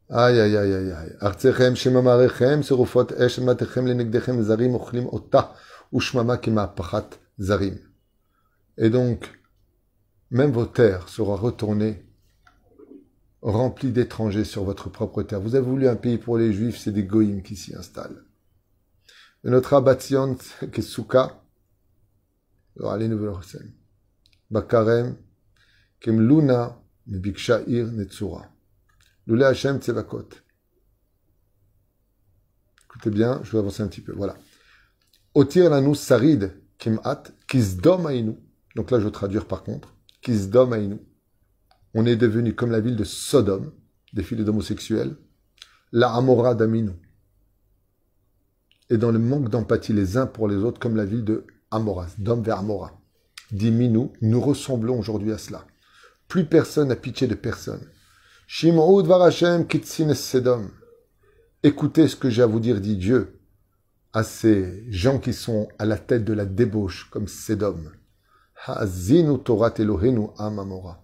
Aïe, 0.10 0.40
aïe, 0.40 0.56
aïe, 0.56 0.74
aïe. 0.74 1.16
Artechem, 1.20 1.76
shemamarechem, 1.76 2.64
serufot 2.64 3.08
esh, 3.18 3.40
matechem, 3.40 3.88
lenegdechem, 3.88 4.42
zarim, 4.42 4.76
ochlim, 4.76 5.08
ota, 5.12 5.54
ushmama, 5.92 6.38
kima, 6.38 6.68
pachat, 6.68 7.10
zarim. 7.40 7.78
Et 8.78 8.90
donc, 8.90 9.30
même 10.32 10.52
vos 10.52 10.66
terres 10.66 11.10
seront 11.10 11.36
retournées 11.36 12.06
remplies 13.42 13.92
d'étrangers 13.92 14.46
sur 14.46 14.64
votre 14.64 14.90
propre 14.90 15.24
terre. 15.24 15.42
Vous 15.42 15.56
avez 15.56 15.66
voulu 15.66 15.88
un 15.88 15.96
pays 15.96 16.18
pour 16.18 16.38
les 16.38 16.54
juifs, 16.54 16.78
c'est 16.78 16.92
des 16.92 17.04
goïms 17.04 17.42
qui 17.42 17.56
s'y 17.56 17.76
installent. 17.76 18.24
Et 19.44 19.50
notre 19.50 19.74
abattion, 19.74 20.38
Kesuka, 20.72 21.42
allez, 22.84 23.08
nous 23.08 23.34
Bakarem, 24.50 25.18
Kemluna, 26.00 26.80
Bikshair 27.06 27.68
Netsura. 27.68 28.50
Lule 29.28 29.44
Hashem 29.44 29.80
Tsevakot. 29.80 30.30
Écoutez 32.86 33.10
bien, 33.10 33.42
je 33.44 33.52
vais 33.52 33.60
avancer 33.60 33.84
un 33.84 33.88
petit 33.88 34.02
peu. 34.02 34.14
Voilà. 34.14 34.38
Otir 35.36 35.70
sarid 35.96 36.54
kimat 36.78 37.24
kizdom 37.48 38.08
ainu. 38.08 38.36
Donc 38.76 38.90
là, 38.90 39.00
je 39.00 39.06
vais 39.06 39.12
traduire 39.12 39.46
par 39.46 39.64
contre. 39.64 39.94
Kizdom 40.22 40.74
ainu. 40.74 40.98
On 41.94 42.06
est 42.06 42.16
devenu 42.16 42.56
comme 42.56 42.72
la 42.72 42.80
ville 42.80 42.96
de 42.96 43.04
Sodome, 43.04 43.72
des 44.14 44.24
filles 44.24 44.44
d'homosexuels. 44.44 45.18
La 45.92 46.14
Amora 46.14 46.56
d'Aminu. 46.56 46.92
Et 48.90 48.98
dans 48.98 49.12
le 49.12 49.20
manque 49.20 49.50
d'empathie 49.50 49.94
les 49.94 50.16
uns 50.16 50.28
pour 50.28 50.48
les 50.48 50.56
autres, 50.56 50.80
comme 50.80 50.96
la 50.96 51.06
ville 51.06 51.26
de 51.26 51.46
Amoras, 51.72 52.16
d'homme 52.18 52.42
vers 52.42 52.60
Amora 52.60 52.98
Minou, 53.52 54.14
nous 54.22 54.42
ressemblons 54.42 55.00
aujourd'hui 55.00 55.32
à 55.32 55.38
cela. 55.38 55.66
Plus 56.28 56.46
personne 56.46 56.90
n'a 56.90 56.96
pitié 56.96 57.28
de 57.28 57.36
personne. 57.36 57.82
Varashem 58.50 59.68
Sedom. 60.14 60.70
Écoutez 61.64 62.08
ce 62.08 62.16
que 62.16 62.30
j'ai 62.30 62.42
à 62.42 62.46
vous 62.46 62.62
dire, 62.62 62.80
dit 62.80 62.96
Dieu, 62.96 63.42
à 64.14 64.24
ces 64.24 64.90
gens 64.90 65.20
qui 65.20 65.34
sont 65.34 65.68
à 65.78 65.86
la 65.86 65.98
tête 65.98 66.24
de 66.24 66.32
la 66.32 66.46
débauche, 66.46 67.10
comme 67.12 67.28
Sedom. 67.28 67.92
Hazinu 68.66 69.38
Torah 69.40 69.74
Elohenu 69.78 70.28
Amamora. 70.38 71.04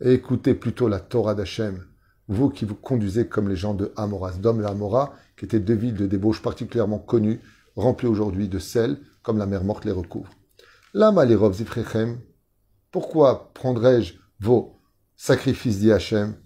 Écoutez 0.00 0.54
plutôt 0.54 0.86
la 0.86 1.00
Torah 1.00 1.34
d'Hachem, 1.34 1.84
vous 2.28 2.48
qui 2.48 2.64
vous 2.64 2.76
conduisez 2.76 3.26
comme 3.26 3.48
les 3.48 3.56
gens 3.56 3.74
de 3.74 3.92
Amoras, 3.96 4.38
d'Om 4.38 4.62
et 4.62 4.64
Amora, 4.64 5.14
qui 5.36 5.44
étaient 5.46 5.60
deux 5.60 5.74
villes 5.74 5.96
de 5.96 6.06
débauche 6.06 6.42
particulièrement 6.42 6.98
connues, 7.00 7.40
remplies 7.74 8.06
aujourd'hui 8.08 8.48
de 8.48 8.60
sel, 8.60 8.98
comme 9.22 9.38
la 9.38 9.46
mer 9.46 9.64
morte 9.64 9.84
les 9.84 9.92
recouvre. 9.92 10.30
Lama 10.94 11.26
zifrechem. 11.52 12.20
Pourquoi 12.92 13.52
prendrais-je 13.52 14.14
vos 14.38 14.80
sacrifices 15.16 15.80
dit 15.80 15.90
Hachem 15.92 16.36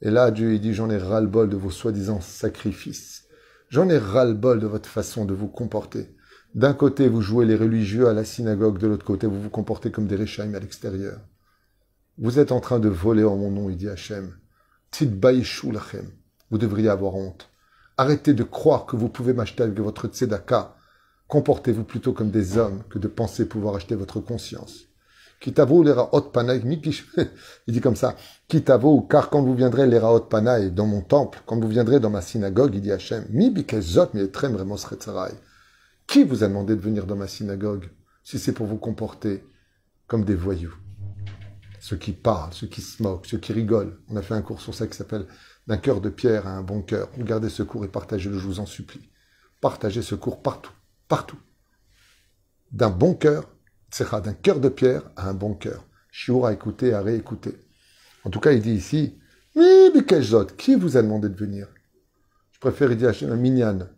Et 0.00 0.10
là, 0.10 0.30
Dieu 0.30 0.58
dit, 0.58 0.74
j'en 0.74 0.90
ai 0.90 0.96
ras-le-bol 0.96 1.48
de 1.48 1.56
vos 1.56 1.70
soi-disant 1.70 2.20
sacrifices. 2.20 3.24
J'en 3.68 3.88
ai 3.88 3.98
ras-le-bol 3.98 4.60
de 4.60 4.66
votre 4.66 4.88
façon 4.88 5.24
de 5.24 5.34
vous 5.34 5.48
comporter. 5.48 6.16
D'un 6.54 6.72
côté, 6.72 7.08
vous 7.08 7.20
jouez 7.20 7.44
les 7.44 7.56
religieux 7.56 8.08
à 8.08 8.12
la 8.12 8.24
synagogue, 8.24 8.78
de 8.78 8.86
l'autre 8.86 9.04
côté, 9.04 9.26
vous 9.26 9.42
vous 9.42 9.50
comportez 9.50 9.90
comme 9.90 10.06
des 10.06 10.16
Rechaim 10.16 10.54
à 10.54 10.60
l'extérieur. 10.60 11.20
Vous 12.16 12.38
êtes 12.38 12.52
en 12.52 12.60
train 12.60 12.78
de 12.78 12.88
voler 12.88 13.24
en 13.24 13.36
mon 13.36 13.50
nom, 13.50 13.68
il 13.68 13.76
dit 13.76 13.88
Hachem. 13.88 14.36
Vous 16.50 16.58
devriez 16.58 16.88
avoir 16.88 17.14
honte. 17.16 17.50
Arrêtez 17.96 18.34
de 18.34 18.44
croire 18.44 18.86
que 18.86 18.96
vous 18.96 19.08
pouvez 19.08 19.32
m'acheter 19.32 19.64
avec 19.64 19.78
votre 19.80 20.06
tzedaka. 20.06 20.73
Comportez-vous 21.28 21.84
plutôt 21.84 22.12
comme 22.12 22.30
des 22.30 22.58
hommes 22.58 22.82
que 22.90 22.98
de 22.98 23.08
penser 23.08 23.48
pouvoir 23.48 23.76
acheter 23.76 23.94
votre 23.94 24.20
conscience. 24.20 24.84
Kitavo 25.40 25.82
lera 25.82 26.08
hot 26.12 26.30
panaï, 26.32 26.62
il 27.66 27.74
dit 27.74 27.80
comme 27.80 27.96
ça. 27.96 28.16
Kitavo, 28.48 29.02
car 29.02 29.30
quand 29.30 29.42
vous 29.42 29.54
viendrez 29.54 29.86
lera 29.86 30.14
hot 30.14 30.20
panaï 30.20 30.70
dans 30.70 30.86
mon 30.86 31.02
temple, 31.02 31.42
quand 31.44 31.60
vous 31.60 31.68
viendrez 31.68 32.00
dans 32.00 32.10
ma 32.10 32.22
synagogue, 32.22 32.74
il 32.74 32.80
dit 32.80 32.92
Hachem, 32.92 33.26
mi 33.30 33.50
bikezot 33.50 34.10
mi 34.14 34.22
vraiment 34.22 34.76
Qui 36.06 36.24
vous 36.24 36.44
a 36.44 36.48
demandé 36.48 36.76
de 36.76 36.80
venir 36.80 37.06
dans 37.06 37.16
ma 37.16 37.26
synagogue 37.26 37.90
si 38.22 38.38
c'est 38.38 38.52
pour 38.52 38.66
vous 38.66 38.78
comporter 38.78 39.44
comme 40.06 40.24
des 40.24 40.34
voyous? 40.34 40.74
Ceux 41.78 41.96
qui 41.96 42.12
parlent, 42.12 42.54
ceux 42.54 42.66
qui 42.66 42.80
se 42.80 43.02
moquent, 43.02 43.26
ceux 43.26 43.36
qui 43.36 43.52
rigolent. 43.52 43.98
On 44.08 44.16
a 44.16 44.22
fait 44.22 44.32
un 44.32 44.40
cours 44.40 44.62
sur 44.62 44.74
ça 44.74 44.86
qui 44.86 44.96
s'appelle 44.96 45.26
D'un 45.66 45.76
cœur 45.76 46.00
de 46.00 46.08
pierre 46.08 46.46
à 46.46 46.52
un 46.52 46.62
bon 46.62 46.80
cœur. 46.80 47.10
Regardez 47.18 47.50
ce 47.50 47.62
cours 47.62 47.84
et 47.84 47.88
partagez-le, 47.88 48.38
je 48.38 48.46
vous 48.46 48.60
en 48.60 48.64
supplie. 48.64 49.10
Partagez 49.60 50.00
ce 50.00 50.14
cours 50.14 50.40
partout, 50.40 50.72
D'un 52.72 52.90
bon 52.90 53.14
cœur, 53.14 53.50
d'un 54.22 54.34
cœur 54.34 54.60
de 54.60 54.68
pierre 54.68 55.02
à 55.16 55.28
un 55.28 55.34
bon 55.34 55.54
cœur. 55.54 55.84
Chiour 56.10 56.46
à 56.46 56.52
écouter, 56.52 56.92
à 56.92 57.02
réécouter. 57.02 57.56
En 58.24 58.30
tout 58.30 58.40
cas, 58.40 58.52
il 58.52 58.62
dit 58.62 58.72
ici, 58.72 59.18
qui 60.56 60.74
vous 60.74 60.96
a 60.96 61.02
demandé 61.02 61.28
de 61.28 61.36
venir? 61.36 61.68
Je 62.52 62.58
préfère 62.58 62.94
dire 62.96 63.12
un 63.30 63.36
minyan 63.36 63.88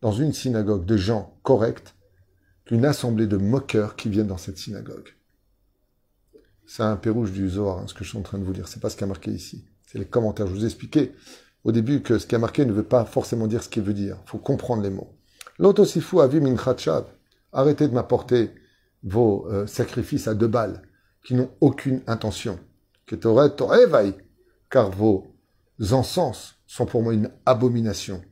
dans 0.00 0.12
une 0.12 0.32
synagogue 0.32 0.84
de 0.84 0.96
gens 0.96 1.38
corrects 1.42 1.94
qu'une 2.64 2.84
assemblée 2.84 3.26
de 3.26 3.36
moqueurs 3.36 3.96
qui 3.96 4.08
viennent 4.08 4.26
dans 4.26 4.38
cette 4.38 4.58
synagogue. 4.58 5.08
C'est 6.66 6.82
un 6.82 6.96
pérouge 6.96 7.32
du 7.32 7.48
Zohar, 7.48 7.78
hein, 7.78 7.84
ce 7.86 7.94
que 7.94 8.04
je 8.04 8.10
suis 8.10 8.18
en 8.18 8.22
train 8.22 8.38
de 8.38 8.44
vous 8.44 8.52
dire. 8.52 8.68
C'est 8.68 8.80
pas 8.80 8.90
ce 8.90 8.96
qui 8.96 9.04
a 9.04 9.06
marqué 9.06 9.30
ici. 9.30 9.64
C'est 9.86 9.98
les 9.98 10.04
commentaires. 10.04 10.46
Je 10.46 10.52
vous 10.52 10.64
ai 10.64 10.66
expliqué 10.66 11.14
au 11.64 11.72
début 11.72 12.02
que 12.02 12.18
ce 12.18 12.26
qui 12.26 12.34
a 12.34 12.38
marqué 12.38 12.66
ne 12.66 12.72
veut 12.72 12.82
pas 12.82 13.04
forcément 13.04 13.46
dire 13.46 13.62
ce 13.62 13.68
qu'il 13.68 13.82
veut 13.82 13.94
dire. 13.94 14.18
Il 14.26 14.28
faut 14.28 14.38
comprendre 14.38 14.82
les 14.82 14.90
mots. 14.90 15.17
L'autosifu 15.58 16.20
avi 16.20 16.40
min 16.40 16.56
Arrêtez 17.52 17.88
de 17.88 17.94
m'apporter 17.94 18.50
vos 19.02 19.46
euh, 19.48 19.66
sacrifices 19.66 20.28
à 20.28 20.34
deux 20.34 20.46
balles 20.46 20.82
qui 21.24 21.34
n'ont 21.34 21.50
aucune 21.60 22.02
intention. 22.06 22.58
Car 24.70 24.90
vos 24.90 25.26
encens 25.90 26.54
sont 26.66 26.86
pour 26.86 27.02
moi 27.02 27.14
une 27.14 27.30
abomination. 27.46 28.22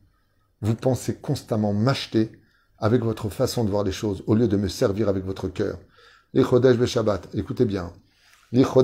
Vous 0.60 0.74
pensez 0.74 1.16
constamment 1.16 1.72
m'acheter 1.72 2.30
avec 2.78 3.02
votre 3.02 3.28
façon 3.28 3.64
de 3.64 3.70
voir 3.70 3.84
les 3.84 3.92
choses 3.92 4.22
au 4.26 4.34
lieu 4.34 4.48
de 4.48 4.56
me 4.56 4.68
servir 4.68 5.08
avec 5.08 5.24
votre 5.24 5.48
cœur. 5.48 5.78
Les 6.34 6.44
Chodesh 6.44 6.84
Shabbat, 6.84 7.28
écoutez 7.34 7.64
bien. 7.64 7.92
Si 8.52 8.62
vous 8.62 8.78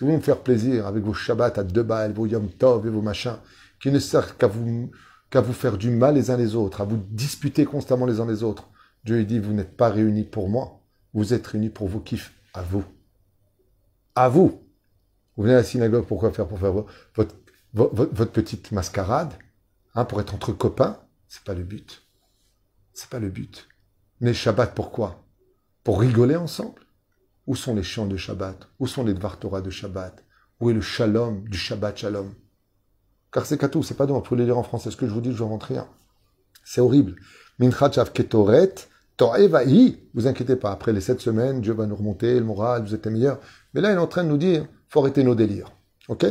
voulez 0.00 0.16
me 0.16 0.20
faire 0.20 0.40
plaisir 0.40 0.86
avec 0.86 1.02
vos 1.04 1.14
Shabbat 1.14 1.58
à 1.58 1.64
deux 1.64 1.82
balles, 1.82 2.12
vos 2.12 2.26
Yom 2.26 2.48
Tov 2.50 2.86
et 2.86 2.90
vos 2.90 3.02
machins, 3.02 3.36
qui 3.84 3.90
ne 3.90 3.98
servent 3.98 4.34
qu'à 4.38 4.46
vous, 4.46 5.52
faire 5.52 5.76
du 5.76 5.90
mal 5.90 6.14
les 6.14 6.30
uns 6.30 6.38
les 6.38 6.54
autres, 6.54 6.80
à 6.80 6.84
vous 6.86 6.96
disputer 7.10 7.66
constamment 7.66 8.06
les 8.06 8.18
uns 8.18 8.24
les 8.24 8.42
autres, 8.42 8.70
Dieu 9.04 9.16
lui 9.16 9.26
dit, 9.26 9.38
vous 9.38 9.52
n'êtes 9.52 9.76
pas 9.76 9.90
réunis 9.90 10.24
pour 10.24 10.48
moi, 10.48 10.80
vous 11.12 11.34
êtes 11.34 11.46
réunis 11.46 11.68
pour 11.68 11.86
vos 11.86 12.00
kiffs, 12.00 12.32
à 12.54 12.62
vous. 12.62 12.82
À 14.14 14.30
vous. 14.30 14.62
Vous 15.36 15.42
venez 15.42 15.52
à 15.52 15.58
la 15.58 15.64
synagogue, 15.64 16.06
pourquoi 16.06 16.32
faire 16.32 16.48
Pour 16.48 16.58
faire 16.58 16.72
votre, 17.74 18.32
petite 18.32 18.72
mascarade, 18.72 19.34
hein, 19.94 20.06
pour 20.06 20.18
être 20.22 20.34
entre 20.34 20.54
copains, 20.54 20.98
c'est 21.28 21.44
pas 21.44 21.52
le 21.52 21.62
but. 21.62 22.06
C'est 22.94 23.10
pas 23.10 23.18
le 23.18 23.28
but. 23.28 23.68
Mais 24.22 24.32
Shabbat, 24.32 24.74
pourquoi? 24.74 25.26
Pour 25.82 26.00
rigoler 26.00 26.36
ensemble? 26.36 26.80
Où 27.46 27.54
sont 27.54 27.74
les 27.74 27.82
chants 27.82 28.06
de 28.06 28.16
Shabbat? 28.16 28.66
Où 28.78 28.86
sont 28.86 29.04
les 29.04 29.12
Dvar 29.12 29.38
Torah 29.38 29.60
de 29.60 29.68
Shabbat? 29.68 30.24
Où 30.58 30.70
est 30.70 30.74
le 30.74 30.80
Shalom 30.80 31.46
du 31.46 31.58
Shabbat 31.58 31.98
Shalom? 31.98 32.32
Car 33.34 33.44
c'est 33.46 33.58
tout, 33.68 33.82
c'est 33.82 33.96
pas 33.96 34.06
donc, 34.06 34.18
vous 34.18 34.22
pouvez 34.22 34.40
les 34.40 34.46
lire 34.46 34.56
en 34.56 34.62
français. 34.62 34.92
Ce 34.92 34.96
que 34.96 35.08
je 35.08 35.12
vous 35.12 35.20
dis, 35.20 35.32
je 35.32 35.42
rentre 35.42 35.66
rien. 35.66 35.88
C'est 36.64 36.80
horrible. 36.80 37.16
Minchachav 37.58 38.12
Ketoret, 38.12 38.74
vous 39.18 40.26
inquiétez 40.28 40.54
pas, 40.54 40.70
après 40.70 40.92
les 40.92 41.00
sept 41.00 41.20
semaines, 41.20 41.60
Dieu 41.60 41.72
va 41.72 41.86
nous 41.86 41.96
remonter 41.96 42.38
le 42.38 42.44
moral, 42.44 42.84
vous 42.84 42.94
êtes 42.94 43.04
les 43.06 43.12
meilleurs. 43.12 43.40
Mais 43.74 43.80
là, 43.80 43.90
il 43.90 43.94
est 43.94 43.98
en 43.98 44.06
train 44.06 44.22
de 44.22 44.28
nous 44.28 44.38
dire, 44.38 44.66
faut 44.88 45.00
arrêter 45.00 45.24
nos 45.24 45.34
délires. 45.34 45.72
Ok? 46.08 46.26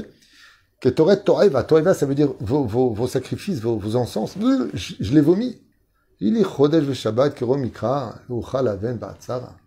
Ketoret, 0.79 1.23
To'eva. 1.23 1.63
To'eva, 1.63 1.93
ça 1.93 2.05
veut 2.05 2.15
dire 2.15 2.29
vos, 2.39 3.07
sacrifices, 3.07 3.59
vos, 3.59 3.77
vos 3.77 3.97
encens. 3.97 4.37
Je, 4.73 4.95
je 4.97 5.13
les 5.13 5.21
vomis. 5.21 5.61
Il 6.21 6.37
est 6.37 6.43
Chodesh 6.43 6.89
Shabbat, 6.93 7.35
Kero 7.35 7.57
Mikra, 7.57 8.15
Aven, 8.53 8.97
Ba'atzara. 8.97 9.57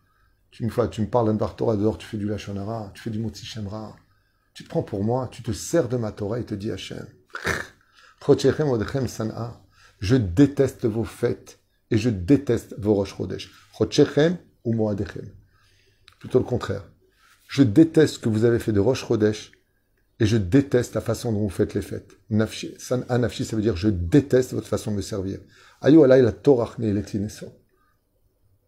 Une 0.58 0.70
fois, 0.70 0.88
tu 0.88 1.02
me 1.02 1.06
parles 1.06 1.36
d'un 1.36 1.48
Torah 1.48 1.76
dehors, 1.76 1.98
tu 1.98 2.06
fais 2.06 2.16
du 2.16 2.26
Lachonara, 2.26 2.90
tu 2.94 3.02
fais 3.02 3.10
du 3.10 3.18
Motzi 3.18 3.44
Shemra. 3.44 3.94
Tu 4.54 4.64
te 4.64 4.70
prends 4.70 4.82
pour 4.82 5.04
moi, 5.04 5.28
tu 5.30 5.42
te 5.42 5.52
sers 5.52 5.86
de 5.86 5.98
ma 5.98 6.12
Torah 6.12 6.40
et 6.40 6.44
te 6.44 6.54
dis 6.54 6.70
Hachem. 6.70 7.06
Je 10.00 10.16
déteste 10.16 10.84
vos 10.86 11.04
fêtes 11.04 11.58
et 11.90 11.98
je 11.98 12.10
déteste 12.10 12.74
vos 12.78 12.94
Rosh 12.94 13.16
Chodesh. 13.16 13.50
Ou 14.64 14.72
Moadechem. 14.72 15.30
Plutôt 16.18 16.38
le 16.38 16.44
contraire. 16.44 16.84
Je 17.48 17.62
déteste 17.62 18.14
ce 18.14 18.18
que 18.18 18.28
vous 18.28 18.44
avez 18.44 18.58
fait 18.58 18.72
de 18.72 18.80
Rosh 18.80 19.06
Chodesh 19.06 19.52
et 20.18 20.26
je 20.26 20.36
déteste 20.36 20.94
la 20.94 21.00
façon 21.00 21.32
dont 21.32 21.40
vous 21.40 21.50
faites 21.50 21.74
les 21.74 21.82
fêtes. 21.82 22.16
Nafshi, 22.30 22.74
ça 22.78 22.96
veut 22.96 23.62
dire 23.62 23.76
je 23.76 23.88
déteste 23.88 24.54
votre 24.54 24.66
façon 24.66 24.90
de 24.90 24.96
me 24.96 25.02
servir. 25.02 25.38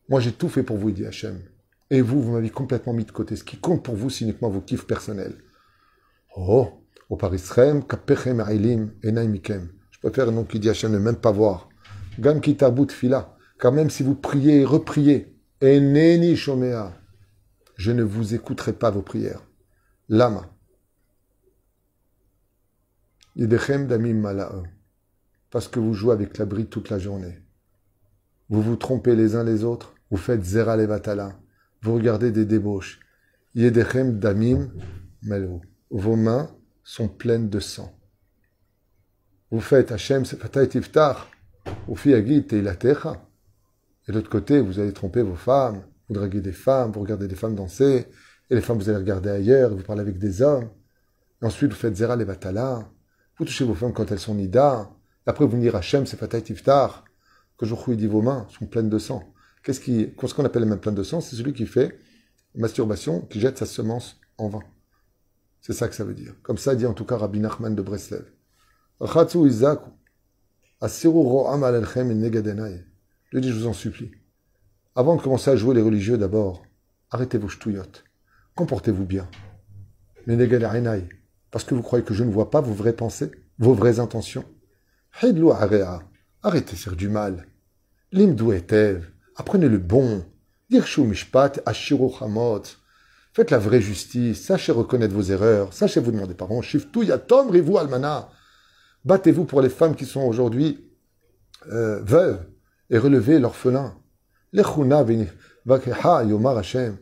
Moi, 0.08 0.20
j'ai 0.20 0.32
tout 0.32 0.48
fait 0.48 0.62
pour 0.62 0.76
vous, 0.76 0.90
dit 0.90 1.06
Hachem. 1.06 1.42
Et 1.90 2.02
vous, 2.02 2.22
vous 2.22 2.32
m'avez 2.32 2.50
complètement 2.50 2.92
mis 2.92 3.04
de 3.04 3.12
côté. 3.12 3.34
Ce 3.34 3.44
qui 3.44 3.56
compte 3.58 3.82
pour 3.82 3.96
vous, 3.96 4.10
c'est 4.10 4.24
uniquement 4.24 4.50
vos 4.50 4.60
kiffs 4.60 4.86
personnels. 4.86 5.36
Oh, 6.36 6.77
au 7.08 7.16
parisrem. 7.16 7.82
Je 7.90 7.96
préfère 10.00 10.32
non 10.32 10.44
qu'il 10.44 10.60
dit 10.60 10.70
Hachem 10.70 10.92
ne 10.92 10.98
même 10.98 11.16
pas 11.16 11.32
voir. 11.32 11.68
Gam 12.18 12.40
kitabut 12.40 12.90
fila. 12.90 13.36
Car 13.58 13.72
même 13.72 13.90
si 13.90 14.02
vous 14.02 14.14
priez 14.14 14.60
et 14.60 14.64
repriez, 14.64 15.36
eneni 15.62 16.36
shomea, 16.36 16.92
je 17.76 17.90
ne 17.90 18.02
vous 18.02 18.34
écouterai 18.34 18.72
pas 18.72 18.90
vos 18.90 19.02
prières. 19.02 19.42
Lama. 20.08 20.50
Yidechem 23.34 23.86
damim 23.86 24.22
parce 25.50 25.68
que 25.68 25.80
vous 25.80 25.94
jouez 25.94 26.12
avec 26.12 26.38
la 26.38 26.44
bride 26.44 26.68
toute 26.68 26.90
la 26.90 26.98
journée. 26.98 27.38
Vous 28.48 28.62
vous 28.62 28.76
trompez 28.76 29.16
les 29.16 29.34
uns 29.34 29.44
les 29.44 29.64
autres, 29.64 29.94
vous 30.10 30.16
faites 30.16 30.44
zera 30.44 30.76
levatala, 30.76 31.38
vous 31.82 31.94
regardez 31.94 32.30
des 32.30 32.44
débauches. 32.44 33.00
Yedechem 33.54 34.18
damim. 34.18 34.70
Vos 35.90 36.16
mains 36.16 36.50
sont 36.88 37.08
pleines 37.08 37.50
de 37.50 37.60
sang. 37.60 37.94
Vous 39.50 39.60
faites 39.60 39.92
Hachem 39.92 40.24
sefatay 40.24 40.68
tiftar, 40.68 41.30
ou 41.86 41.94
fiagit 41.94 42.46
teilatecha. 42.46 43.28
Et 44.06 44.12
de 44.12 44.16
l'autre 44.16 44.30
côté, 44.30 44.58
vous 44.62 44.80
allez 44.80 44.94
tromper 44.94 45.20
vos 45.20 45.34
femmes, 45.34 45.82
vous 46.08 46.14
draguez 46.14 46.40
des 46.40 46.52
femmes, 46.52 46.90
vous 46.92 47.00
regardez 47.00 47.28
des 47.28 47.34
femmes 47.34 47.54
danser, 47.54 48.06
et 48.48 48.54
les 48.54 48.62
femmes 48.62 48.78
vous 48.78 48.88
allez 48.88 48.96
regarder 48.96 49.28
ailleurs, 49.28 49.68
vous 49.74 49.82
parlez 49.82 50.00
avec 50.00 50.18
des 50.18 50.40
hommes. 50.40 50.70
Et 51.42 51.44
ensuite, 51.44 51.70
vous 51.70 51.76
faites 51.76 51.94
zera 51.94 52.16
levatala. 52.16 52.90
Vous 53.36 53.44
touchez 53.44 53.64
vos 53.64 53.74
femmes 53.74 53.92
quand 53.92 54.10
elles 54.10 54.18
sont 54.18 54.34
nida. 54.34 54.90
Après, 55.26 55.44
vous 55.44 55.50
venir 55.50 55.76
Hachem, 55.76 56.06
c'est 56.06 56.16
Fatah 56.16 56.40
Tiftar, 56.40 57.04
que 57.58 57.66
je 57.66 57.74
dit 57.92 58.06
vos 58.06 58.22
mains 58.22 58.46
sont 58.58 58.66
pleines 58.66 58.88
de 58.88 58.98
sang. 58.98 59.34
Qu'est-ce 59.62 60.34
qu'on 60.34 60.44
appelle 60.46 60.62
les 60.62 60.68
mains 60.68 60.78
pleines 60.78 60.94
de 60.94 61.02
sang 61.02 61.20
C'est 61.20 61.36
celui 61.36 61.52
qui 61.52 61.66
fait 61.66 61.98
masturbation, 62.54 63.20
qui 63.20 63.40
jette 63.40 63.58
sa 63.58 63.66
semence 63.66 64.18
en 64.38 64.48
vain. 64.48 64.62
C'est 65.60 65.72
ça 65.72 65.88
que 65.88 65.94
ça 65.94 66.04
veut 66.04 66.14
dire. 66.14 66.34
Comme 66.42 66.58
ça 66.58 66.74
dit 66.74 66.86
en 66.86 66.94
tout 66.94 67.04
cas 67.04 67.16
Rabbi 67.16 67.40
Nachman 67.40 67.74
de 67.74 67.82
Breslev. 67.82 68.24
Je 73.30 73.38
dis, 73.38 73.50
je 73.50 73.54
vous 73.54 73.66
en 73.66 73.72
supplie. 73.72 74.10
Avant 74.94 75.16
de 75.16 75.22
commencer 75.22 75.50
à 75.50 75.56
jouer 75.56 75.74
les 75.74 75.82
religieux 75.82 76.18
d'abord, 76.18 76.62
arrêtez 77.10 77.38
vos 77.38 77.48
ch'touillottes. 77.48 78.04
Comportez-vous 78.54 79.04
bien. 79.04 79.28
Parce 81.50 81.64
que 81.64 81.74
vous 81.74 81.82
croyez 81.82 82.04
que 82.04 82.14
je 82.14 82.24
ne 82.24 82.30
vois 82.30 82.50
pas 82.50 82.60
vos 82.60 82.74
vraies 82.74 82.92
pensées, 82.92 83.30
vos 83.58 83.74
vraies 83.74 84.00
intentions. 84.00 84.44
Arrêtez 86.42 86.72
de 86.72 86.78
faire 86.78 86.96
du 86.96 87.08
mal. 87.08 87.46
Limdou 88.12 88.52
etev. 88.52 89.04
Apprenez 89.36 89.68
le 89.68 89.78
bon. 89.78 90.24
Dirshu 90.70 91.02
mishpat 91.02 91.60
ashiru. 91.66 92.10
Faites 93.32 93.50
la 93.50 93.58
vraie 93.58 93.80
justice. 93.80 94.42
Sachez 94.42 94.72
reconnaître 94.72 95.14
vos 95.14 95.22
erreurs. 95.22 95.72
Sachez 95.72 96.00
vous 96.00 96.12
demander 96.12 96.34
pardon. 96.34 96.62
Shiftu 96.62 97.04
yatom 97.04 97.50
rivu 97.50 97.76
almana. 97.76 98.30
Battez-vous 99.04 99.44
pour 99.44 99.62
les 99.62 99.68
femmes 99.68 99.94
qui 99.94 100.06
sont 100.06 100.22
aujourd'hui 100.22 100.84
euh, 101.70 102.00
veuves 102.02 102.46
et 102.90 102.98
relevez 102.98 103.38
l'orphelin. 103.38 103.94
Lechuna 104.52 105.04
vakeha 105.64 106.24
yomar 106.24 106.58
Hashem. 106.58 106.98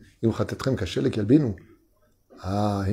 Ah. 2.43 2.85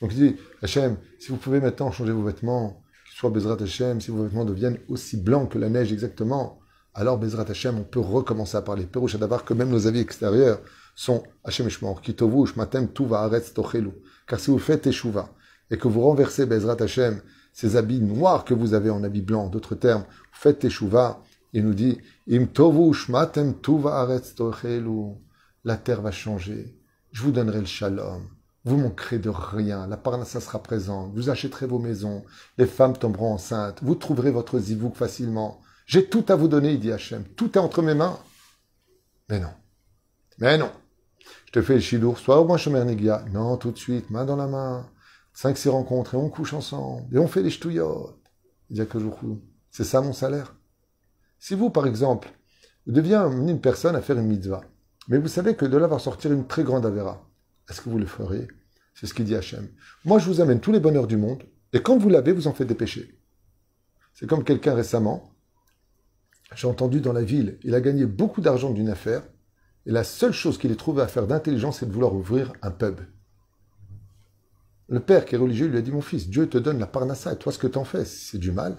Donc 0.00 0.12
il 0.12 0.18
dit, 0.18 0.36
Hachem, 0.62 0.96
si 1.18 1.28
vous 1.28 1.36
pouvez 1.36 1.60
maintenant 1.60 1.90
changer 1.90 2.12
vos 2.12 2.22
vêtements, 2.22 2.82
soit 3.14 3.30
Bezrat 3.30 3.58
Hashem, 3.60 4.00
si 4.00 4.10
vos 4.10 4.24
vêtements 4.24 4.44
deviennent 4.44 4.78
aussi 4.88 5.16
blancs 5.16 5.50
que 5.50 5.58
la 5.58 5.68
neige 5.68 5.92
exactement, 5.92 6.60
alors 6.94 7.18
Bezrat 7.18 7.44
Hashem, 7.48 7.78
on 7.78 7.84
peut 7.84 8.00
recommencer 8.00 8.56
à 8.56 8.62
parler. 8.62 8.84
Perouche 8.84 9.16
d'avoir 9.16 9.44
que 9.44 9.54
même 9.54 9.68
nos 9.68 9.86
avis 9.86 10.00
extérieurs 10.00 10.60
sont 10.94 11.22
Hashem 11.44 11.68
Kitovu, 12.02 12.46
Shmatem, 12.46 12.92
Tuva, 12.92 13.22
Aretz, 13.22 13.52
Tochelu. 13.54 13.92
Car 14.26 14.38
si 14.38 14.50
vous 14.50 14.58
faites 14.58 14.82
Teshuva 14.82 15.30
et 15.70 15.78
que 15.78 15.88
vous 15.88 16.02
renversez 16.02 16.46
Bezrat 16.46 16.76
Hashem, 16.80 17.20
ces 17.52 17.76
habits 17.76 18.00
noirs 18.00 18.44
que 18.44 18.54
vous 18.54 18.74
avez 18.74 18.90
en 18.90 19.02
habits 19.04 19.22
blancs, 19.22 19.50
d'autres 19.50 19.74
termes, 19.74 20.02
vous 20.02 20.38
faites 20.38 20.60
Teshuva, 20.60 21.22
il 21.52 21.64
nous 21.64 21.74
dit, 21.74 21.98
Im 22.30 22.46
Tovu, 22.46 22.94
Shmatem, 22.94 23.60
Tuva, 23.60 24.00
Aretz, 24.00 24.34
Tochelu. 24.34 25.14
La 25.64 25.76
terre 25.76 26.02
va 26.02 26.10
changer. 26.10 26.76
Je 27.12 27.22
vous 27.22 27.30
donnerai 27.30 27.60
le 27.60 27.66
shalom. 27.66 28.26
Vous 28.64 28.76
manquerez 28.76 29.18
de 29.18 29.28
rien. 29.28 29.86
La 29.86 29.96
parnassa 29.96 30.40
sera 30.40 30.62
présente. 30.62 31.12
Vous 31.14 31.30
achèterez 31.30 31.66
vos 31.66 31.78
maisons. 31.78 32.24
Les 32.58 32.66
femmes 32.66 32.96
tomberont 32.96 33.34
enceintes. 33.34 33.78
Vous 33.82 33.94
trouverez 33.94 34.30
votre 34.30 34.58
zivouk 34.58 34.96
facilement. 34.96 35.60
J'ai 35.86 36.08
tout 36.08 36.24
à 36.28 36.36
vous 36.36 36.48
donner, 36.48 36.76
dit 36.78 36.92
Hachem. 36.92 37.24
Tout 37.36 37.52
est 37.52 37.60
entre 37.60 37.82
mes 37.82 37.94
mains. 37.94 38.18
Mais 39.28 39.40
non. 39.40 39.52
Mais 40.38 40.58
non. 40.58 40.70
Je 41.52 41.60
te 41.60 41.64
fais 41.66 41.74
le 41.74 41.80
chidour. 41.80 42.18
Soit 42.18 42.40
au 42.40 42.46
moins 42.46 42.56
Shomer 42.56 42.82
Negia. 42.84 43.24
Non, 43.30 43.58
tout 43.58 43.72
de 43.72 43.78
suite. 43.78 44.08
Main 44.08 44.24
dans 44.24 44.36
la 44.36 44.46
main. 44.46 44.88
Cinq, 45.34 45.58
six 45.58 45.68
rencontres 45.68 46.14
et 46.14 46.16
on 46.16 46.30
couche 46.30 46.54
ensemble. 46.54 47.14
Et 47.14 47.18
on 47.18 47.28
fait 47.28 47.42
les 47.42 47.50
ch'touillottes. 47.50 48.16
Il 48.70 48.80
dit 48.80 48.86
que 48.86 48.98
C'est 49.70 49.84
ça 49.84 50.00
mon 50.00 50.14
salaire. 50.14 50.54
Si 51.38 51.54
vous, 51.54 51.68
par 51.68 51.86
exemple, 51.86 52.30
amener 52.86 53.52
une 53.52 53.60
personne 53.60 53.96
à 53.96 54.00
faire 54.00 54.18
une 54.18 54.28
mitzvah, 54.28 54.62
mais 55.08 55.18
vous 55.18 55.28
savez 55.28 55.54
que 55.54 55.66
de 55.66 55.76
là 55.76 55.86
va 55.88 55.98
sortir 55.98 56.32
une 56.32 56.46
très 56.46 56.62
grande 56.62 56.86
avéra. 56.86 57.28
Est-ce 57.68 57.82
que 57.82 57.90
vous 57.90 57.98
le 57.98 58.06
ferez? 58.06 58.48
C'est 58.94 59.06
ce 59.06 59.12
qu'il 59.12 59.24
dit 59.24 59.34
Hachem. 59.34 59.68
Moi, 60.04 60.18
je 60.18 60.26
vous 60.26 60.40
amène 60.40 60.60
tous 60.60 60.72
les 60.72 60.80
bonheurs 60.80 61.06
du 61.06 61.16
monde, 61.16 61.42
et 61.72 61.82
quand 61.82 61.98
vous 61.98 62.08
l'avez, 62.08 62.32
vous 62.32 62.46
en 62.46 62.52
faites 62.52 62.68
des 62.68 62.74
péchés. 62.74 63.18
C'est 64.14 64.26
comme 64.26 64.44
quelqu'un 64.44 64.74
récemment, 64.74 65.34
j'ai 66.54 66.68
entendu 66.68 67.00
dans 67.00 67.12
la 67.12 67.22
ville, 67.22 67.58
il 67.62 67.74
a 67.74 67.80
gagné 67.80 68.06
beaucoup 68.06 68.40
d'argent 68.40 68.70
d'une 68.70 68.88
affaire, 68.88 69.22
et 69.85 69.91
la 69.91 70.03
seule 70.03 70.33
chose 70.33 70.57
qu'il 70.57 70.71
ait 70.71 70.75
trouvé 70.75 71.01
à 71.01 71.07
faire 71.07 71.27
d'intelligence, 71.27 71.79
c'est 71.79 71.85
de 71.85 71.93
vouloir 71.93 72.13
ouvrir 72.13 72.51
un 72.61 72.71
pub. 72.71 72.99
Le 74.89 74.99
père 74.99 75.25
qui 75.25 75.35
est 75.35 75.37
religieux 75.37 75.67
lui 75.67 75.77
a 75.77 75.81
dit, 75.81 75.91
mon 75.91 76.01
fils, 76.01 76.27
Dieu 76.27 76.47
te 76.47 76.57
donne 76.57 76.79
la 76.79 76.87
parnassa, 76.87 77.33
et 77.33 77.37
toi, 77.37 77.51
ce 77.51 77.57
que 77.57 77.67
t'en 77.67 77.85
fais, 77.85 78.05
c'est 78.05 78.37
du 78.37 78.51
mal. 78.51 78.77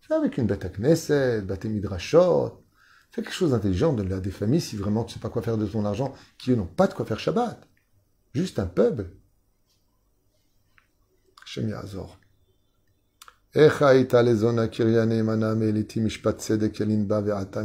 Fais 0.00 0.14
avec 0.14 0.38
une 0.38 0.46
bête 0.46 0.64
à 0.64 0.68
Knesset, 0.68 1.42
bête 1.42 1.64
midrashot, 1.64 2.64
fais 3.12 3.22
quelque 3.22 3.32
chose 3.32 3.52
d'intelligent, 3.52 3.92
donne-le 3.92 4.16
à 4.16 4.20
des 4.20 4.30
familles 4.30 4.60
si 4.60 4.76
vraiment 4.76 5.04
tu 5.04 5.10
ne 5.10 5.14
sais 5.14 5.20
pas 5.20 5.28
quoi 5.28 5.42
faire 5.42 5.58
de 5.58 5.66
ton 5.66 5.84
argent, 5.84 6.14
qui 6.38 6.50
n'ont 6.56 6.66
pas 6.66 6.88
de 6.88 6.94
quoi 6.94 7.04
faire 7.04 7.20
Shabbat. 7.20 7.60
Juste 8.34 8.58
un 8.58 8.66
pub. 8.66 9.02
Hashem 11.44 11.68
Yazor. 11.68 12.16
איך 13.54 13.82
היית 13.82 14.14
לזונה 14.14 14.68
קריה 14.68 15.04
נאמנה 15.04 15.54
מאליתי 15.54 16.00
משפט 16.00 16.36
צדק 16.36 16.80
ילין 16.80 17.08
בה 17.08 17.20
ועתה 17.24 17.62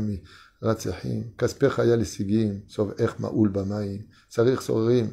מרצחים, 0.62 1.24
כספך 1.38 1.80
היה 1.80 1.96
לשיגים, 1.96 2.60
סוב 2.70 2.92
איך 3.00 3.20
מעול 3.20 3.50
במים, 3.50 4.02
צריך 4.28 4.62
סוררים 4.62 5.12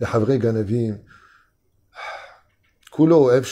וחברי 0.00 0.38
גנבים, 0.38 0.94
כולו 2.90 3.16
אוהב 3.16 3.44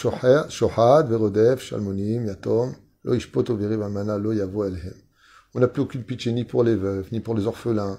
שוחד 0.49 1.05
ורודף, 1.09 1.61
שלמונים, 1.61 2.29
יתום, 2.29 2.72
לא 3.05 3.14
ישפוט 3.14 3.51
וריב 3.51 3.83
אלמנה, 3.83 4.16
לא 4.16 4.35
יבוא 4.35 4.66
אליהם. 4.66 5.07
On 5.55 5.61
n'a 5.61 5.68
plus 5.68 5.81
aucune 5.81 6.05
pitié 6.05 6.33
ni 6.33 6.44
pour 6.44 6.64
les 6.64 6.77
veuves, 6.77 7.09
ni 7.12 7.20
pour 7.20 7.35
les 7.35 7.46
orphelins. 7.46 7.96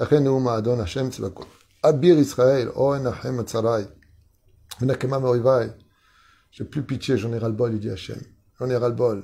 לכן 0.00 0.24
נאום 0.24 0.48
האדון 0.48 0.80
השם 0.80 1.10
צבקות. 1.10 1.46
Abir 1.82 2.18
Israël, 2.18 2.68
oh 2.74 2.94
Enachem 2.94 3.40
Atzarai, 3.40 3.84
Menakema 4.80 5.18
Morivai. 5.18 5.70
J'ai 6.50 6.64
plus 6.64 6.82
pitié, 6.82 7.16
j'en 7.16 7.32
ai 7.32 7.38
ras-le-bol, 7.38 7.72
il 7.72 7.80
dit 7.80 7.90
Hachem. 7.90 8.20
J'en 8.58 8.68
ai 8.68 8.76
ras-le-bol. 8.76 9.22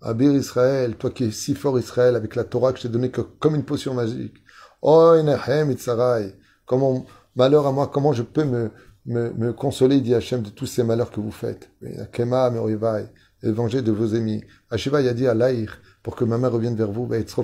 Abir 0.00 0.32
Israël, 0.32 0.94
toi 0.96 1.10
qui 1.10 1.24
es 1.24 1.30
si 1.30 1.54
fort 1.54 1.78
Israël, 1.78 2.14
avec 2.14 2.36
la 2.36 2.44
Torah 2.44 2.72
que 2.72 2.78
je 2.78 2.84
t'ai 2.84 2.88
donnée 2.88 3.10
comme 3.10 3.54
une 3.54 3.64
potion 3.64 3.94
magique. 3.94 4.36
Oh 4.80 5.14
Enachem 5.16 5.70
Atzarai. 5.70 6.34
Comment, 6.66 7.04
malheur 7.34 7.66
à 7.66 7.72
moi, 7.72 7.90
comment 7.92 8.12
je 8.12 8.22
peux 8.22 8.44
me, 8.44 8.70
me, 9.06 9.32
me 9.32 9.52
consoler, 9.52 10.00
dit 10.00 10.14
Hachem, 10.14 10.42
de 10.42 10.50
tous 10.50 10.66
ces 10.66 10.84
malheurs 10.84 11.10
que 11.10 11.20
vous 11.20 11.32
faites. 11.32 11.70
Menakema 11.82 12.50
Morivai. 12.50 13.06
Évangile 13.42 13.82
de 13.82 13.92
vos 13.92 14.14
ennemis. 14.14 14.44
Hachem 14.70 14.94
il 15.00 15.08
a 15.08 15.14
dit 15.14 15.26
à 15.26 15.34
l'Aïr, 15.34 15.80
pour 16.02 16.16
que 16.16 16.24
ma 16.24 16.38
mère 16.38 16.52
revienne 16.52 16.74
vers 16.74 16.90
vous, 16.90 17.12
est-ce 17.12 17.34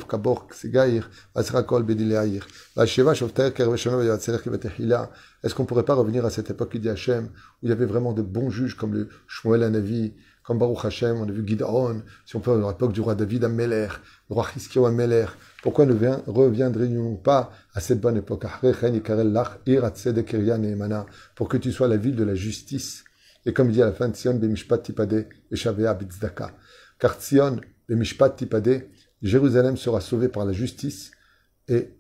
qu'on 5.55 5.65
pourrait 5.65 5.85
pas 5.85 5.95
revenir 5.95 6.25
à 6.25 6.31
cette 6.31 6.51
époque 6.51 6.77
d'Hachem, 6.79 7.27
où 7.27 7.67
il 7.67 7.69
y 7.69 7.73
avait 7.73 7.85
vraiment 7.85 8.13
de 8.13 8.23
bons 8.23 8.51
juges 8.51 8.77
comme 8.77 8.95
le 8.95 9.09
Shmuel 9.27 9.65
Anavi, 9.65 10.15
comme 10.45 10.59
Baruch 10.59 10.85
Hashem, 10.85 11.17
on 11.17 11.29
a 11.29 11.33
vu 11.33 11.43
Gideon, 11.47 12.03
si 12.27 12.37
on 12.37 12.41
peut, 12.41 12.53
à 12.53 12.69
l'époque 12.69 12.93
du 12.93 13.01
roi 13.01 13.15
David 13.15 13.45
Ameler, 13.45 13.89
le 14.29 14.35
roi 14.35 14.47
Hiskio 14.55 14.87
Ameler, 14.87 15.27
pourquoi 15.63 15.87
ne 15.87 15.95
reviendrions-nous 16.27 17.17
pas 17.17 17.51
à 17.73 17.81
cette 17.81 18.01
bonne 18.01 18.19
époque? 18.19 18.45
Pour 21.35 21.49
que 21.49 21.57
tu 21.57 21.73
sois 21.73 21.89
la 21.89 21.97
ville 21.97 22.17
de 22.17 22.25
la 22.25 22.35
justice 22.35 23.05
et 23.47 23.53
comme 23.53 23.69
il 23.69 23.75
dit 23.75 23.83
à 23.83 23.87
la 23.87 23.93
fin 23.93 24.09
de 24.09 24.17
Sion, 24.17 24.35
Bemishpat 24.35 24.79
Tipade, 24.79 25.29
Eshavea 25.51 25.99
Car 26.99 27.21
Sion, 27.21 27.61
le 27.87 27.97
Mishpat 27.97 28.31
Tipade, 28.31 28.87
Jérusalem 29.23 29.77
sera 29.77 30.01
sauvée 30.01 30.29
par 30.29 30.45
la 30.45 30.53
justice 30.53 31.11
et 31.69 31.91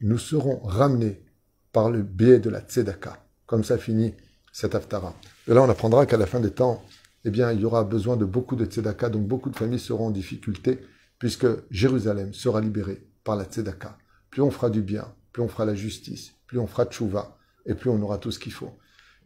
nous 0.00 0.18
serons 0.18 0.60
ramenés 0.60 1.24
par 1.72 1.90
le 1.90 2.02
biais 2.02 2.38
de 2.38 2.50
la 2.50 2.60
Tzedaka. 2.60 3.24
Comme 3.46 3.64
ça 3.64 3.78
finit 3.78 4.14
cet 4.52 4.74
Haftara. 4.74 5.14
Et 5.48 5.54
là, 5.54 5.62
on 5.62 5.68
apprendra 5.68 6.06
qu'à 6.06 6.16
la 6.16 6.26
fin 6.26 6.40
des 6.40 6.50
temps, 6.50 6.82
eh 7.24 7.30
bien, 7.30 7.52
il 7.52 7.60
y 7.60 7.64
aura 7.64 7.84
besoin 7.84 8.16
de 8.16 8.24
beaucoup 8.24 8.56
de 8.56 8.64
Tzedaka, 8.64 9.10
donc 9.10 9.26
beaucoup 9.26 9.50
de 9.50 9.56
familles 9.56 9.78
seront 9.78 10.06
en 10.06 10.10
difficulté, 10.10 10.80
puisque 11.18 11.46
Jérusalem 11.70 12.32
sera 12.32 12.60
libérée 12.60 13.06
par 13.24 13.36
la 13.36 13.44
Tzedaka. 13.44 13.98
Plus 14.30 14.42
on 14.42 14.50
fera 14.50 14.70
du 14.70 14.82
bien, 14.82 15.12
plus 15.32 15.42
on 15.42 15.48
fera 15.48 15.64
la 15.64 15.74
justice, 15.74 16.34
plus 16.46 16.58
on 16.58 16.66
fera 16.66 16.86
Tchouva, 16.86 17.36
et 17.66 17.74
plus 17.74 17.90
on 17.90 18.00
aura 18.02 18.18
tout 18.18 18.30
ce 18.30 18.38
qu'il 18.38 18.52
faut. 18.52 18.78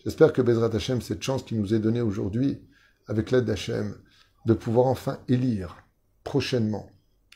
J'espère 0.04 0.32
que 0.32 0.42
Bezrat 0.42 0.74
Hashem, 0.74 1.00
cette 1.00 1.22
chance 1.22 1.44
qui 1.44 1.54
nous 1.54 1.72
est 1.72 1.78
donnée 1.78 2.00
aujourd'hui, 2.00 2.60
avec 3.06 3.30
l'aide 3.30 3.44
d'Hachem, 3.44 3.94
de 4.46 4.54
pouvoir 4.54 4.86
enfin 4.86 5.18
élire 5.28 5.76
prochainement 6.24 6.90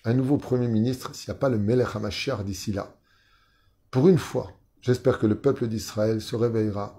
un 0.04 0.14
nouveau 0.14 0.38
Premier 0.38 0.68
ministre 0.68 1.14
s'il 1.14 1.30
n'y 1.30 1.36
a 1.36 1.40
pas 1.40 1.48
le 1.48 1.58
Melech 1.58 1.94
HaMashiach 1.94 2.44
d'ici 2.44 2.72
là. 2.72 2.96
Pour 3.90 4.08
une 4.08 4.18
fois, 4.18 4.52
j'espère 4.80 5.18
que 5.18 5.26
le 5.26 5.40
peuple 5.40 5.66
d'Israël 5.66 6.20
se 6.20 6.36
réveillera 6.36 6.98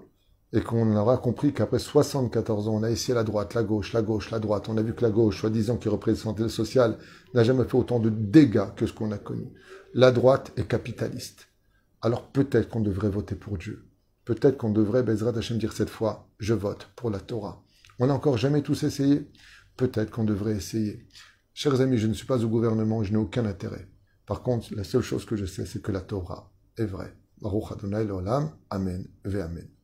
et 0.52 0.60
qu'on 0.62 0.96
aura 0.96 1.18
compris 1.18 1.52
qu'après 1.52 1.78
74 1.78 2.68
ans, 2.68 2.74
on 2.74 2.82
a 2.82 2.90
essayé 2.90 3.14
la 3.14 3.22
droite, 3.22 3.54
la 3.54 3.62
gauche, 3.62 3.92
la 3.92 4.02
gauche, 4.02 4.30
la 4.30 4.40
droite. 4.40 4.68
On 4.68 4.76
a 4.76 4.82
vu 4.82 4.94
que 4.94 5.02
la 5.02 5.10
gauche, 5.10 5.40
soi-disant 5.40 5.76
qui 5.76 5.88
représentait 5.88 6.42
le 6.42 6.48
social, 6.48 6.98
n'a 7.34 7.44
jamais 7.44 7.64
fait 7.64 7.76
autant 7.76 8.00
de 8.00 8.10
dégâts 8.10 8.74
que 8.76 8.86
ce 8.86 8.92
qu'on 8.92 9.12
a 9.12 9.18
connu. 9.18 9.52
La 9.94 10.10
droite 10.10 10.52
est 10.56 10.66
capitaliste. 10.66 11.48
Alors 12.02 12.26
peut-être 12.28 12.68
qu'on 12.68 12.80
devrait 12.80 13.10
voter 13.10 13.36
pour 13.36 13.58
Dieu. 13.58 13.84
Peut-être 14.24 14.58
qu'on 14.58 14.70
devrait, 14.70 15.02
Bezrat 15.02 15.36
Hashem, 15.36 15.58
dire 15.58 15.72
cette 15.72 15.90
fois, 15.90 16.28
je 16.38 16.54
vote 16.54 16.88
pour 16.96 17.10
la 17.10 17.20
Torah. 17.20 17.62
On 17.98 18.06
n'a 18.06 18.14
encore 18.14 18.38
jamais 18.38 18.62
tous 18.62 18.82
essayé. 18.82 19.28
Peut-être 19.76 20.10
qu'on 20.10 20.24
devrait 20.24 20.56
essayer. 20.56 21.06
Chers 21.54 21.80
amis, 21.80 21.98
je 21.98 22.06
ne 22.06 22.14
suis 22.14 22.26
pas 22.26 22.44
au 22.44 22.48
gouvernement, 22.48 23.02
je 23.02 23.12
n'ai 23.12 23.18
aucun 23.18 23.44
intérêt. 23.44 23.88
Par 24.26 24.42
contre, 24.42 24.74
la 24.74 24.84
seule 24.84 25.02
chose 25.02 25.24
que 25.24 25.36
je 25.36 25.44
sais, 25.44 25.66
c'est 25.66 25.82
que 25.82 25.92
la 25.92 26.00
Torah 26.00 26.52
est 26.76 26.86
vraie. 26.86 27.14
Baruch 27.40 27.72
Adonai 27.72 28.06
Amen 28.70 29.06
ve 29.24 29.40
Amen. 29.40 29.79